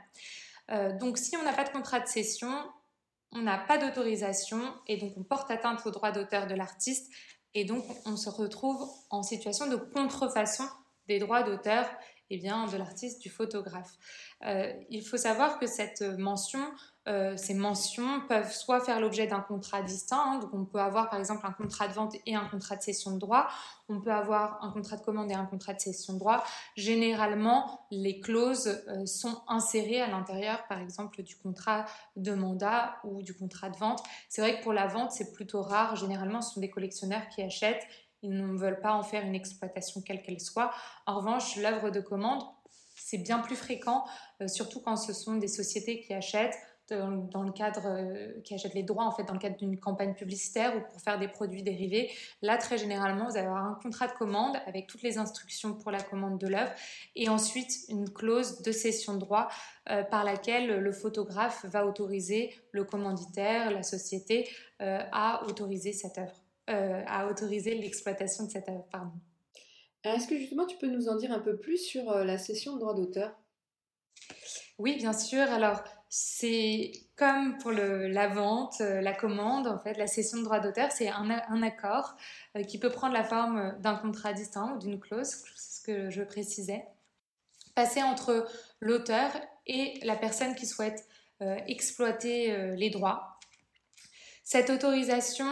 Euh, 0.69 0.91
donc 0.97 1.17
si 1.17 1.37
on 1.37 1.43
n'a 1.43 1.53
pas 1.53 1.63
de 1.63 1.69
contrat 1.69 2.01
de 2.01 2.07
cession, 2.07 2.51
on 3.31 3.41
n'a 3.41 3.57
pas 3.57 3.77
d'autorisation 3.77 4.59
et 4.87 4.97
donc 4.97 5.13
on 5.15 5.23
porte 5.23 5.49
atteinte 5.49 5.85
au 5.85 5.91
droit 5.91 6.11
d'auteur 6.11 6.45
de 6.45 6.55
l'artiste 6.55 7.09
et 7.53 7.63
donc 7.63 7.85
on 8.05 8.17
se 8.17 8.29
retrouve 8.29 8.85
en 9.09 9.23
situation 9.23 9.67
de 9.67 9.77
contrefaçon 9.77 10.65
des 11.07 11.19
droits 11.19 11.43
d'auteur 11.43 11.87
eh 12.29 12.37
bien, 12.37 12.65
de 12.65 12.77
l'artiste, 12.77 13.21
du 13.21 13.29
photographe. 13.29 13.91
Euh, 14.45 14.71
il 14.89 15.03
faut 15.03 15.17
savoir 15.17 15.59
que 15.59 15.67
cette 15.67 16.01
mention 16.01 16.61
euh, 17.07 17.37
ces 17.37 17.53
mentions 17.53 18.21
peuvent 18.27 18.51
soit 18.51 18.79
faire 18.79 18.99
l'objet 18.99 19.27
d'un 19.27 19.39
contrat 19.39 19.83
distinct, 19.83 20.23
hein, 20.25 20.39
donc 20.39 20.49
on 20.53 20.65
peut 20.65 20.79
avoir 20.79 21.07
par 21.11 21.19
exemple 21.19 21.45
un 21.45 21.51
contrat 21.51 21.87
de 21.87 21.93
vente 21.93 22.15
et 22.25 22.33
un 22.33 22.45
contrat 22.45 22.77
de 22.77 22.81
cession 22.81 23.11
de 23.11 23.19
droit, 23.19 23.47
on 23.89 24.01
peut 24.01 24.11
avoir 24.11 24.63
un 24.63 24.71
contrat 24.71 24.97
de 24.97 25.03
commande 25.03 25.29
et 25.29 25.35
un 25.35 25.45
contrat 25.45 25.75
de 25.75 25.79
cession 25.79 26.13
de 26.13 26.19
droit. 26.19 26.43
Généralement, 26.75 27.85
les 27.91 28.19
clauses 28.19 28.83
euh, 28.87 29.05
sont 29.05 29.43
insérées 29.47 30.01
à 30.01 30.07
l'intérieur, 30.07 30.65
par 30.67 30.79
exemple, 30.79 31.21
du 31.21 31.35
contrat 31.35 31.85
de 32.15 32.33
mandat 32.33 32.95
ou 33.03 33.21
du 33.21 33.35
contrat 33.35 33.69
de 33.69 33.77
vente. 33.77 34.01
C'est 34.27 34.41
vrai 34.41 34.57
que 34.57 34.63
pour 34.63 34.73
la 34.73 34.87
vente, 34.87 35.11
c'est 35.11 35.31
plutôt 35.31 35.61
rare. 35.61 35.95
Généralement, 35.95 36.41
ce 36.41 36.55
sont 36.55 36.59
des 36.59 36.71
collectionneurs 36.71 37.27
qui 37.29 37.43
achètent. 37.43 37.85
Ils 38.25 38.35
ne 38.35 38.57
veulent 38.57 38.81
pas 38.81 38.93
en 38.93 39.03
faire 39.03 39.23
une 39.23 39.35
exploitation 39.35 40.01
quelle 40.01 40.23
qu'elle 40.23 40.41
soit. 40.41 40.71
En 41.05 41.17
revanche, 41.17 41.57
l'œuvre 41.57 41.91
de 41.91 41.99
commande, 41.99 42.41
c'est 42.95 43.19
bien 43.19 43.37
plus 43.37 43.55
fréquent, 43.55 44.03
euh, 44.41 44.47
surtout 44.47 44.81
quand 44.81 44.95
ce 44.95 45.13
sont 45.13 45.35
des 45.35 45.47
sociétés 45.47 46.01
qui 46.01 46.13
achètent 46.13 46.57
dans, 46.89 47.41
le 47.43 47.51
cadre, 47.51 47.83
euh, 47.85 48.41
qui 48.43 48.53
achètent 48.53 48.75
les 48.75 48.83
droits 48.83 49.05
en 49.05 49.11
fait 49.11 49.23
dans 49.23 49.33
le 49.33 49.39
cadre 49.39 49.57
d'une 49.57 49.79
campagne 49.79 50.13
publicitaire 50.13 50.75
ou 50.75 50.81
pour 50.81 51.01
faire 51.01 51.19
des 51.19 51.27
produits 51.27 51.61
dérivés. 51.61 52.11
Là, 52.41 52.57
très 52.57 52.77
généralement, 52.79 53.25
vous 53.25 53.37
allez 53.37 53.47
avoir 53.47 53.65
un 53.65 53.79
contrat 53.81 54.07
de 54.07 54.13
commande 54.13 54.55
avec 54.65 54.87
toutes 54.87 55.01
les 55.03 55.17
instructions 55.19 55.73
pour 55.73 55.91
la 55.91 56.01
commande 56.01 56.39
de 56.39 56.47
l'œuvre 56.47 56.71
et 57.15 57.29
ensuite 57.29 57.85
une 57.89 58.11
clause 58.11 58.61
de 58.61 58.71
cession 58.71 59.13
de 59.15 59.19
droit 59.19 59.49
euh, 59.89 60.03
par 60.03 60.23
laquelle 60.23 60.79
le 60.79 60.91
photographe 60.91 61.65
va 61.65 61.85
autoriser 61.85 62.55
le 62.71 62.83
commanditaire, 62.83 63.71
la 63.71 63.83
société, 63.83 64.49
à 64.79 65.41
autoriser 65.47 65.93
cette 65.93 66.17
œuvre, 66.17 66.44
à 66.67 67.27
autoriser 67.27 67.75
l'exploitation 67.75 68.45
de 68.45 68.51
cette 68.51 68.69
œuvre. 68.69 68.85
Pardon. 68.91 69.11
Est-ce 70.03 70.27
que 70.27 70.37
justement 70.37 70.65
tu 70.65 70.77
peux 70.77 70.87
nous 70.87 71.07
en 71.09 71.15
dire 71.15 71.31
un 71.31 71.39
peu 71.39 71.57
plus 71.57 71.77
sur 71.77 72.11
la 72.11 72.37
cession 72.37 72.73
de 72.73 72.79
droit 72.79 72.93
d'auteur? 72.93 73.35
Oui, 74.77 74.97
bien 74.97 75.13
sûr. 75.13 75.41
Alors, 75.51 75.83
c'est 76.09 76.91
comme 77.15 77.57
pour 77.59 77.71
la 77.71 78.27
vente, 78.27 78.81
euh, 78.81 79.01
la 79.01 79.13
commande, 79.13 79.67
en 79.67 79.79
fait, 79.79 79.93
la 79.97 80.07
cession 80.07 80.39
de 80.39 80.43
droit 80.43 80.59
d'auteur, 80.59 80.91
c'est 80.91 81.09
un, 81.09 81.29
accord 81.63 82.15
euh, 82.55 82.63
qui 82.63 82.77
peut 82.77 82.89
prendre 82.89 83.13
la 83.13 83.23
forme 83.23 83.77
d'un 83.79 83.95
contrat 83.95 84.33
distinct 84.33 84.75
ou 84.75 84.79
d'une 84.79 84.99
clause, 84.99 85.43
ce 85.55 85.81
que 85.81 86.09
je 86.09 86.23
précisais, 86.23 86.85
passé 87.73 88.03
entre 88.03 88.47
l'auteur 88.81 89.31
et 89.65 89.99
la 90.03 90.15
personne 90.15 90.55
qui 90.55 90.65
souhaite 90.65 91.05
euh, 91.41 91.57
exploiter 91.67 92.75
les 92.75 92.89
droits. 92.89 93.34
Cette 94.45 94.69
autorisation 94.69 95.45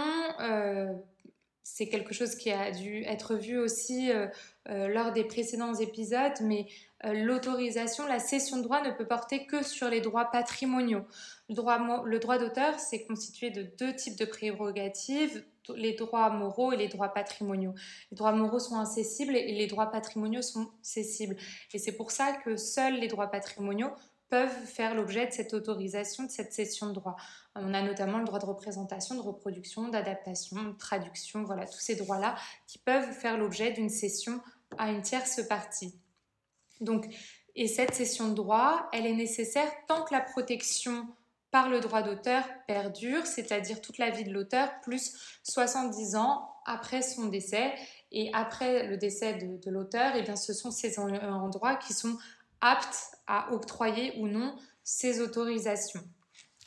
c'est 1.66 1.88
quelque 1.88 2.14
chose 2.14 2.36
qui 2.36 2.52
a 2.52 2.72
dû 2.72 3.04
être 3.04 3.36
vu 3.36 3.58
aussi 3.58 4.12
lors 4.68 5.12
des 5.12 5.24
précédents 5.24 5.74
épisodes, 5.74 6.34
mais 6.42 6.68
l'autorisation, 7.04 8.06
la 8.06 8.20
cession 8.20 8.58
de 8.58 8.64
droit 8.64 8.82
ne 8.82 8.92
peut 8.92 9.08
porter 9.08 9.46
que 9.46 9.64
sur 9.64 9.90
les 9.90 10.02
droits 10.02 10.26
patrimoniaux. 10.26 11.06
Le 11.50 11.56
droit, 11.56 12.04
le 12.06 12.20
droit 12.20 12.38
d'auteur, 12.38 12.80
c'est 12.80 13.06
constitué 13.06 13.50
de 13.50 13.64
deux 13.80 13.96
types 13.96 14.18
de 14.20 14.26
prérogatives, 14.26 15.44
les 15.76 15.94
droits 15.94 16.30
moraux 16.30 16.74
et 16.74 16.78
les 16.78 16.90
droits 16.90 17.14
patrimoniaux. 17.14 17.74
Les 18.12 18.18
droits 18.18 18.34
moraux 18.34 18.60
sont 18.60 18.76
incessibles 18.76 19.36
et 19.36 19.54
les 19.54 19.68
droits 19.68 19.90
patrimoniaux 19.90 20.42
sont 20.42 20.70
cessibles. 20.82 21.38
Et 21.74 21.80
c'est 21.80 21.94
pour 21.94 22.12
ça 22.12 22.34
que 22.34 22.58
seuls 22.58 23.00
les 23.00 23.08
droits 23.08 23.32
patrimoniaux 23.32 23.92
peuvent 24.34 24.66
faire 24.66 24.96
l'objet 24.96 25.28
de 25.28 25.32
cette 25.32 25.54
autorisation, 25.54 26.24
de 26.24 26.32
cette 26.32 26.54
cession 26.54 26.88
de 26.88 26.94
droit. 26.94 27.16
On 27.54 27.72
a 27.72 27.84
notamment 27.84 28.18
le 28.18 28.26
droit 28.26 28.40
de 28.40 28.48
représentation, 28.48 29.14
de 29.14 29.22
reproduction, 29.22 29.90
d'adaptation, 29.90 30.64
de 30.64 30.72
traduction, 30.72 31.44
voilà, 31.44 31.68
tous 31.68 31.80
ces 31.80 31.96
droits-là 31.96 32.34
qui 32.66 32.80
peuvent 32.80 33.12
faire 33.12 33.38
l'objet 33.38 33.74
d'une 33.74 33.92
cession 33.92 34.42
à 34.80 34.90
une 34.90 35.04
tierce 35.04 35.48
partie. 35.48 35.94
Donc, 36.82 37.06
et 37.56 37.68
cette 37.68 37.94
cession 37.94 38.30
de 38.30 38.34
droit, 38.34 38.90
elle 38.92 39.06
est 39.06 39.14
nécessaire 39.14 39.72
tant 39.88 40.02
que 40.04 40.16
la 40.16 40.22
protection 40.22 41.08
par 41.52 41.70
le 41.70 41.80
droit 41.80 42.02
d'auteur 42.02 42.44
perdure, 42.66 43.28
c'est-à-dire 43.28 43.82
toute 43.82 44.00
la 44.00 44.10
vie 44.10 44.24
de 44.24 44.34
l'auteur, 44.34 44.82
plus 44.82 45.14
70 45.44 46.16
ans 46.16 46.50
après 46.66 47.04
son 47.04 47.28
décès. 47.28 47.72
Et 48.12 48.32
après 48.34 48.88
le 48.88 48.98
décès 48.98 49.36
de, 49.36 49.70
l'auteur, 49.70 50.14
eh 50.16 50.24
bien, 50.24 50.36
ce 50.36 50.54
sont 50.54 50.72
ces 50.72 50.98
endroits 50.98 51.76
qui 51.76 51.94
sont 51.94 52.18
aptes 52.64 53.12
à 53.28 53.54
octroyer 53.54 54.14
ou 54.18 54.28
non 54.28 54.56
ces 54.84 55.22
autorisations. 55.22 56.04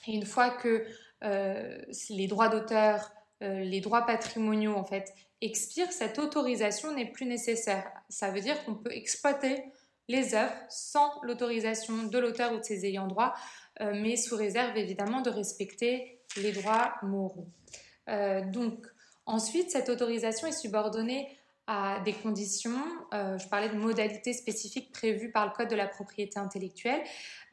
Et 0.07 0.13
une 0.13 0.27
fois 0.27 0.51
que 0.51 0.87
euh, 1.25 1.79
les 2.11 2.29
droits 2.29 2.49
d'auteur, 2.49 3.11
euh, 3.43 3.61
les 3.61 3.81
droits 3.81 4.07
patrimoniaux 4.07 4.75
en 4.75 4.85
fait 4.85 5.13
expirent, 5.41 5.91
cette 5.91 6.19
autorisation 6.19 6.95
n'est 6.95 7.11
plus 7.11 7.27
nécessaire. 7.27 7.91
Ça 8.09 8.31
veut 8.31 8.41
dire 8.41 8.63
qu'on 8.65 8.75
peut 8.75 8.93
exploiter 8.93 9.65
les 10.09 10.35
œuvres 10.35 10.55
sans 10.69 11.11
l'autorisation 11.23 12.05
de 12.05 12.19
l'auteur 12.19 12.53
ou 12.53 12.59
de 12.59 12.63
ses 12.63 12.87
ayants 12.87 13.09
droit, 13.09 13.35
euh, 13.81 13.93
mais 13.95 14.17
sous 14.17 14.37
réserve 14.37 14.77
évidemment 14.77 15.23
de 15.23 15.31
respecter 15.31 16.21
les 16.37 16.53
droits 16.53 16.95
moraux. 17.03 17.49
Donc 18.53 18.87
ensuite, 19.25 19.71
cette 19.73 19.89
autorisation 19.89 20.47
est 20.47 20.53
subordonnée 20.53 21.29
à 21.67 21.99
des 22.01 22.13
conditions, 22.13 22.79
euh, 23.13 23.39
je 23.39 23.49
parlais 23.49 23.69
de 23.69 23.75
modalités 23.75 24.33
spécifiques 24.33 24.93
prévues 24.93 25.33
par 25.33 25.47
le 25.47 25.53
Code 25.53 25.69
de 25.69 25.75
la 25.75 25.89
propriété 25.89 26.39
intellectuelle, 26.39 27.03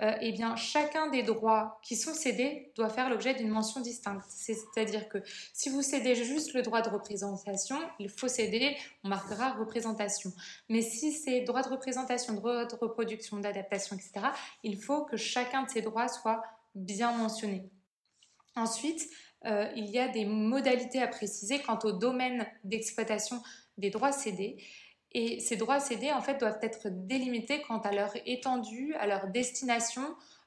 euh, 0.02 0.13
eh 0.21 0.32
bien, 0.32 0.56
chacun 0.56 1.08
des 1.08 1.23
droits 1.23 1.80
qui 1.82 1.95
sont 1.95 2.13
cédés 2.13 2.71
doit 2.76 2.89
faire 2.89 3.10
l'objet 3.10 3.34
d'une 3.34 3.49
mention 3.49 3.82
distincte. 3.82 4.26
C'est-à-dire 4.30 5.10
que 5.10 5.17
si 5.54 5.69
vous 5.69 5.82
cédez 5.82 6.13
juste 6.13 6.54
le 6.54 6.62
droit 6.62 6.82
de 6.82 6.89
représentation, 6.89 7.80
il 7.97 8.10
faut 8.10 8.28
céder, 8.28 8.78
on 9.04 9.10
marquera 9.10 9.54
représentation. 9.54 10.32
Mais 10.69 10.82
si 10.82 11.12
c'est 11.12 11.41
droit 11.41 11.63
de 11.63 11.69
représentation, 11.69 12.34
droit 12.34 12.65
de 12.65 12.76
reproduction, 12.76 13.38
d'adaptation, 13.38 13.95
etc., 13.95 14.28
il 14.63 14.78
faut 14.78 15.06
que 15.06 15.17
chacun 15.17 15.63
de 15.63 15.69
ces 15.69 15.82
droits 15.82 16.08
soit 16.08 16.43
bien 16.76 17.12
mentionné. 17.13 17.63
Ensuite, 18.56 19.10
euh, 19.45 19.67
il 19.75 19.89
y 19.89 19.99
a 19.99 20.08
des 20.08 20.25
modalités 20.25 21.01
à 21.01 21.08
préciser 21.08 21.60
quant 21.60 21.79
au 21.84 21.91
domaine 21.91 22.45
d'exploitation 22.63 23.41
des 23.77 23.89
droits 23.89 24.12
cédés. 24.12 24.58
Et 25.12 25.39
ces 25.39 25.58
droits 25.58 25.79
cédés, 25.79 26.12
en 26.12 26.21
fait, 26.21 26.39
doivent 26.39 26.60
être 26.62 26.88
délimités 26.89 27.62
quant 27.62 27.79
à 27.79 27.91
leur 27.91 28.13
étendue, 28.25 28.95
à 28.95 29.06
leur 29.06 29.27
destination, 29.27 30.03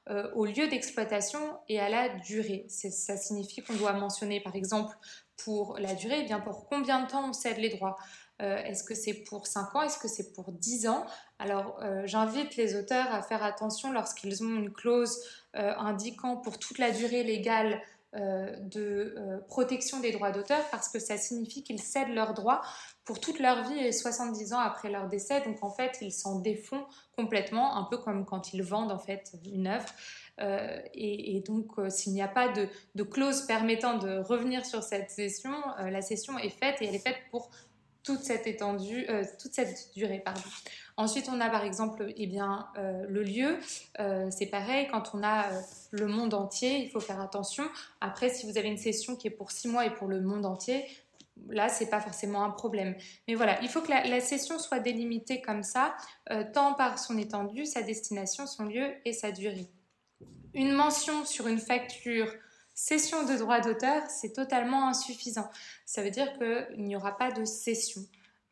euh, 0.09 0.29
au 0.35 0.45
lieu 0.45 0.67
d'exploitation 0.67 1.39
et 1.69 1.79
à 1.79 1.89
la 1.89 2.09
durée. 2.09 2.65
Ça 2.69 3.17
signifie 3.17 3.61
qu'on 3.61 3.75
doit 3.75 3.93
mentionner, 3.93 4.41
par 4.41 4.55
exemple, 4.55 4.95
pour 5.37 5.77
la 5.77 5.93
durée, 5.93 6.21
eh 6.21 6.23
bien 6.25 6.39
pour 6.39 6.67
combien 6.67 7.03
de 7.03 7.07
temps 7.07 7.29
on 7.29 7.33
cède 7.33 7.59
les 7.59 7.69
droits 7.69 7.97
euh, 8.41 8.57
Est-ce 8.63 8.83
que 8.83 8.95
c'est 8.95 9.13
pour 9.13 9.47
5 9.47 9.75
ans? 9.75 9.81
Est-ce 9.83 9.99
que 9.99 10.07
c'est 10.07 10.33
pour 10.33 10.51
10 10.51 10.87
ans? 10.87 11.05
Alors, 11.39 11.79
j'invite 12.05 12.55
les 12.55 12.75
auteurs 12.75 13.13
à 13.13 13.21
faire 13.21 13.43
attention 13.43 13.91
lorsqu'ils 13.91 14.43
ont 14.43 14.55
une 14.55 14.73
clause 14.73 15.19
indiquant 15.53 16.37
pour 16.37 16.57
toute 16.57 16.79
la 16.79 16.91
durée 16.91 17.23
légale 17.23 17.81
de 18.17 19.41
protection 19.47 19.99
des 19.99 20.11
droits 20.11 20.31
d'auteur 20.31 20.63
parce 20.71 20.89
que 20.89 20.99
ça 20.99 21.17
signifie 21.17 21.63
qu'ils 21.63 21.79
cèdent 21.79 22.13
leurs 22.13 22.33
droits 22.33 22.61
pour 23.05 23.19
toute 23.21 23.39
leur 23.39 23.63
vie 23.69 23.79
et 23.79 23.91
70 23.91 24.53
ans 24.53 24.59
après 24.59 24.89
leur 24.89 25.07
décès. 25.07 25.41
Donc 25.41 25.63
en 25.63 25.69
fait, 25.69 25.97
ils 26.01 26.11
s'en 26.11 26.39
défont 26.39 26.83
complètement, 27.15 27.77
un 27.77 27.83
peu 27.83 27.97
comme 27.97 28.25
quand 28.25 28.53
ils 28.53 28.63
vendent 28.63 28.91
en 28.91 28.99
fait 28.99 29.31
une 29.45 29.67
œuvre. 29.67 29.87
Euh, 30.39 30.79
et, 30.93 31.41
donc, 31.47 31.79
euh, 31.79 31.89
s'il 31.89 32.13
n'y 32.13 32.21
a 32.21 32.27
pas 32.27 32.49
de, 32.49 33.03
clause 33.03 33.45
permettant 33.47 33.97
de 33.97 34.19
revenir 34.19 34.65
sur 34.65 34.83
cette 34.83 35.09
session, 35.09 35.53
euh, 35.79 35.89
la 35.89 36.01
session 36.01 36.37
est 36.37 36.49
faite 36.49 36.81
et 36.81 36.85
elle 36.85 36.95
est 36.95 36.99
faite 36.99 37.17
pour 37.31 37.49
toute 38.07 38.21
cette 38.21 38.47
étendue, 38.47 39.05
toute 39.39 39.53
cette 39.53 39.91
durée. 39.93 40.23
Ensuite, 40.95 41.29
on 41.29 41.39
a 41.41 41.49
par 41.49 41.65
exemple 41.65 42.11
eh 42.15 42.25
bien, 42.25 42.67
le 42.75 43.21
lieu. 43.21 43.59
c'est 44.31 44.47
pareil, 44.47 44.87
quand 44.89 45.11
on 45.13 45.23
a 45.23 45.45
le 45.91 46.07
monde 46.07 46.33
entier, 46.33 46.77
il 46.77 46.89
faut 46.89 47.01
faire 47.01 47.19
attention. 47.19 47.65
Après, 47.99 48.29
si 48.29 48.49
vous 48.49 48.57
avez 48.57 48.69
une 48.69 48.77
session 48.77 49.17
qui 49.17 49.27
est 49.27 49.31
pour 49.31 49.51
six 49.51 49.67
mois 49.67 49.85
et 49.85 49.93
pour 49.93 50.07
le 50.07 50.21
monde 50.21 50.45
entier, 50.45 50.85
là, 51.49 51.69
c'est 51.69 51.89
pas 51.89 51.99
forcément 51.99 52.43
un 52.43 52.49
problème. 52.49 52.95
Mais 53.27 53.35
voilà, 53.35 53.61
il 53.61 53.69
faut 53.69 53.81
que 53.81 53.91
la, 53.91 54.19
session 54.19 54.59
soit 54.59 54.79
délimitée 54.79 55.41
comme 55.41 55.63
ça, 55.63 55.95
euh, 56.31 56.43
tant 56.53 56.73
par 56.73 56.99
son 56.99 57.17
étendue, 57.17 57.65
sa 57.65 57.81
destination, 57.81 58.47
son 58.47 58.65
lieu 58.65 58.93
et 59.05 59.13
sa 59.13 59.31
durée. 59.31 59.67
Une 60.53 60.71
mention 60.71 61.25
sur 61.25 61.47
une 61.47 61.59
facture 61.59 62.31
session 62.77 63.23
de 63.23 63.35
droit 63.35 63.59
d'auteur, 63.59 64.03
c'est 64.07 64.33
totalement 64.33 64.87
insuffisant. 64.87 65.49
Ça 65.85 66.03
veut 66.03 66.11
dire 66.11 66.31
qu'il 66.37 66.83
n'y 66.83 66.95
aura 66.95 67.17
pas 67.17 67.31
de 67.31 67.43
session. 67.43 68.01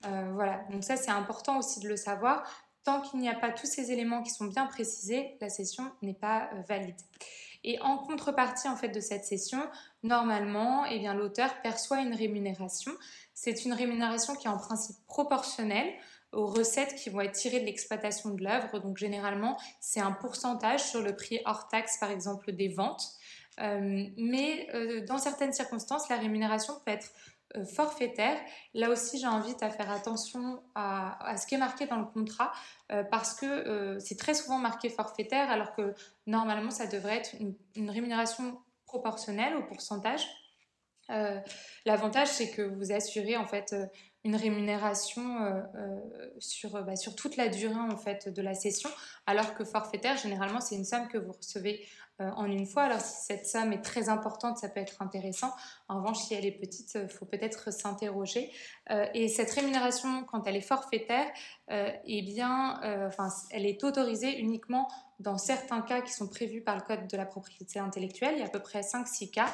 Euh, 0.07 0.31
voilà, 0.33 0.63
donc 0.71 0.83
ça 0.83 0.97
c'est 0.97 1.11
important 1.11 1.59
aussi 1.59 1.79
de 1.79 1.87
le 1.87 1.95
savoir. 1.95 2.43
Tant 2.83 3.01
qu'il 3.01 3.19
n'y 3.19 3.29
a 3.29 3.35
pas 3.35 3.51
tous 3.51 3.67
ces 3.67 3.91
éléments 3.91 4.23
qui 4.23 4.31
sont 4.31 4.45
bien 4.45 4.65
précisés, 4.65 5.37
la 5.41 5.49
session 5.49 5.91
n'est 6.01 6.15
pas 6.15 6.49
euh, 6.53 6.61
valide. 6.67 6.95
Et 7.63 7.79
en 7.81 7.99
contrepartie 7.99 8.67
en 8.67 8.75
fait 8.75 8.89
de 8.89 8.99
cette 8.99 9.25
session, 9.25 9.61
normalement, 10.01 10.85
eh 10.85 10.97
bien 10.97 11.13
l'auteur 11.13 11.61
perçoit 11.61 12.01
une 12.01 12.15
rémunération. 12.15 12.91
C'est 13.35 13.63
une 13.63 13.73
rémunération 13.73 14.35
qui 14.35 14.47
est 14.47 14.51
en 14.51 14.57
principe 14.57 14.97
proportionnelle 15.05 15.93
aux 16.31 16.47
recettes 16.47 16.95
qui 16.95 17.11
vont 17.11 17.21
être 17.21 17.33
tirées 17.33 17.59
de 17.59 17.65
l'exploitation 17.65 18.31
de 18.31 18.43
l'œuvre. 18.43 18.79
Donc 18.79 18.97
généralement, 18.97 19.57
c'est 19.79 20.01
un 20.01 20.11
pourcentage 20.11 20.83
sur 20.83 21.01
le 21.01 21.15
prix 21.15 21.41
hors 21.45 21.67
taxe, 21.67 21.97
par 21.99 22.09
exemple, 22.09 22.51
des 22.51 22.69
ventes. 22.69 23.17
Euh, 23.61 24.07
mais 24.17 24.67
euh, 24.73 25.05
dans 25.05 25.17
certaines 25.17 25.53
circonstances, 25.53 26.09
la 26.09 26.17
rémunération 26.17 26.73
peut 26.85 26.91
être 26.91 27.09
euh, 27.55 27.65
forfaitaire. 27.65 28.37
Là 28.73 28.89
aussi, 28.89 29.19
j'invite 29.19 29.63
à 29.63 29.69
faire 29.69 29.91
attention 29.91 30.61
à, 30.75 31.35
ce 31.37 31.47
qui 31.47 31.55
est 31.55 31.59
marqué 31.59 31.85
dans 31.85 31.99
le 31.99 32.05
contrat 32.05 32.51
parce 33.09 33.33
que 33.33 33.97
c'est 33.99 34.17
très 34.17 34.33
souvent 34.33 34.57
marqué 34.57 34.89
forfaitaire 34.89 35.49
alors 35.49 35.73
que 35.73 35.93
normalement, 36.27 36.69
ça 36.69 36.85
devrait 36.85 37.17
être 37.17 37.35
une, 37.75 37.89
rémunération 37.89 38.59
proportionnelle 38.85 39.55
au 39.55 39.63
pourcentage. 39.63 40.25
L'avantage, 41.85 42.27
c'est 42.27 42.51
que 42.51 42.61
vous 42.61 42.91
assurez 42.91 43.37
en 43.37 43.45
fait 43.45 43.75
une 44.23 44.35
rémunération 44.35 45.65
sur, 46.39 46.83
bah, 46.83 46.95
sur 46.95 47.15
toute 47.15 47.37
la 47.37 47.47
durée 47.47 47.75
en 47.75 47.97
fait 47.97 48.29
de 48.29 48.41
la 48.41 48.53
session, 48.53 48.89
alors 49.25 49.55
que 49.55 49.63
forfaitaire, 49.63 50.17
généralement, 50.17 50.61
c'est 50.61 50.75
une 50.75 50.85
somme 50.85 51.07
que 51.07 51.17
vous 51.17 51.31
recevez 51.31 51.87
euh, 52.21 52.29
en 52.37 52.45
une 52.45 52.65
fois. 52.65 52.83
Alors 52.83 53.01
si 53.01 53.25
cette 53.25 53.45
somme 53.45 53.73
est 53.73 53.81
très 53.81 54.07
importante, 54.07 54.57
ça 54.57 54.69
peut 54.69 54.79
être 54.79 55.01
intéressant. 55.01 55.53
En 55.89 55.97
revanche, 55.97 56.19
si 56.19 56.33
elle 56.33 56.45
est 56.45 56.57
petite, 56.57 56.93
il 56.95 57.09
faut 57.09 57.25
peut-être 57.25 57.73
s'interroger. 57.73 58.53
Euh, 58.89 59.05
et 59.13 59.27
cette 59.27 59.51
rémunération, 59.51 60.23
quand 60.23 60.47
elle 60.47 60.55
est 60.55 60.61
forfaitaire, 60.61 61.27
euh, 61.71 61.91
eh 62.05 62.21
bien, 62.21 62.79
elle 63.51 63.65
est 63.65 63.83
autorisée 63.83 64.39
uniquement 64.39 64.87
dans 65.19 65.37
certains 65.37 65.81
cas 65.81 65.99
qui 65.99 66.13
sont 66.13 66.29
prévus 66.29 66.61
par 66.61 66.75
le 66.75 66.83
Code 66.83 67.07
de 67.07 67.17
la 67.17 67.25
propriété 67.25 67.79
intellectuelle. 67.79 68.35
Il 68.35 68.39
y 68.39 68.43
a 68.43 68.45
à 68.45 68.49
peu 68.49 68.61
près 68.61 68.81
5-6 68.81 69.31
cas. 69.31 69.53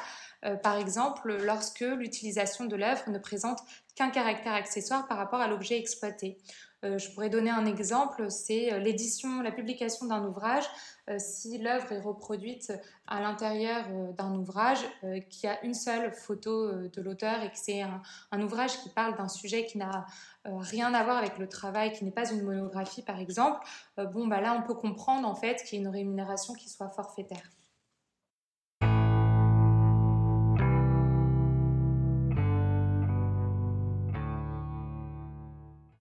par 0.62 0.76
exemple, 0.76 1.36
lorsque 1.42 1.80
l'utilisation 1.80 2.66
de 2.66 2.76
l'œuvre 2.76 3.10
ne 3.10 3.18
présente 3.18 3.58
qu'un 3.96 4.10
caractère 4.10 4.54
accessoire 4.54 5.08
par 5.08 5.18
rapport 5.18 5.40
à 5.40 5.48
l'objet 5.48 5.78
exploité. 5.78 6.38
Je 6.82 7.10
pourrais 7.10 7.30
donner 7.30 7.50
un 7.50 7.64
exemple, 7.64 8.30
c'est 8.30 8.78
l'édition, 8.80 9.42
la 9.42 9.52
publication 9.52 10.06
d'un 10.06 10.24
ouvrage 10.24 10.68
euh, 11.10 11.16
si 11.18 11.58
l'œuvre 11.58 11.90
est 11.90 12.00
reproduite 12.00 12.72
à 13.08 13.20
l'intérieur 13.20 13.84
euh, 13.90 14.12
d'un 14.12 14.36
ouvrage 14.36 14.78
euh, 15.02 15.18
qui 15.18 15.48
a 15.48 15.60
une 15.64 15.74
seule 15.74 16.12
photo 16.12 16.72
de 16.72 17.02
l'auteur 17.02 17.42
et 17.42 17.50
que 17.50 17.58
c'est 17.58 17.82
un, 17.82 18.40
ouvrage 18.40 18.78
qui 18.78 18.88
parle 18.88 19.16
d'un 19.16 19.26
sujet 19.28 19.66
qui 19.66 19.78
n'a 19.78 20.06
rien 20.44 20.94
à 20.94 21.02
voir 21.02 21.16
avec 21.16 21.38
le 21.38 21.48
travail, 21.48 21.92
qui 21.92 22.04
n'est 22.04 22.12
pas 22.12 22.30
une 22.30 22.42
monographie 22.42 23.02
par 23.02 23.18
exemple, 23.18 23.60
bon 23.96 24.26
bah 24.26 24.40
là 24.40 24.56
on 24.58 24.66
peut 24.66 24.74
comprendre 24.74 25.28
en 25.28 25.34
fait 25.34 25.62
qu'il 25.64 25.78
y 25.78 25.82
ait 25.82 25.84
une 25.84 25.90
rémunération 25.90 26.54
qui 26.54 26.68
soit 26.68 26.88
forfaitaire. 26.88 27.42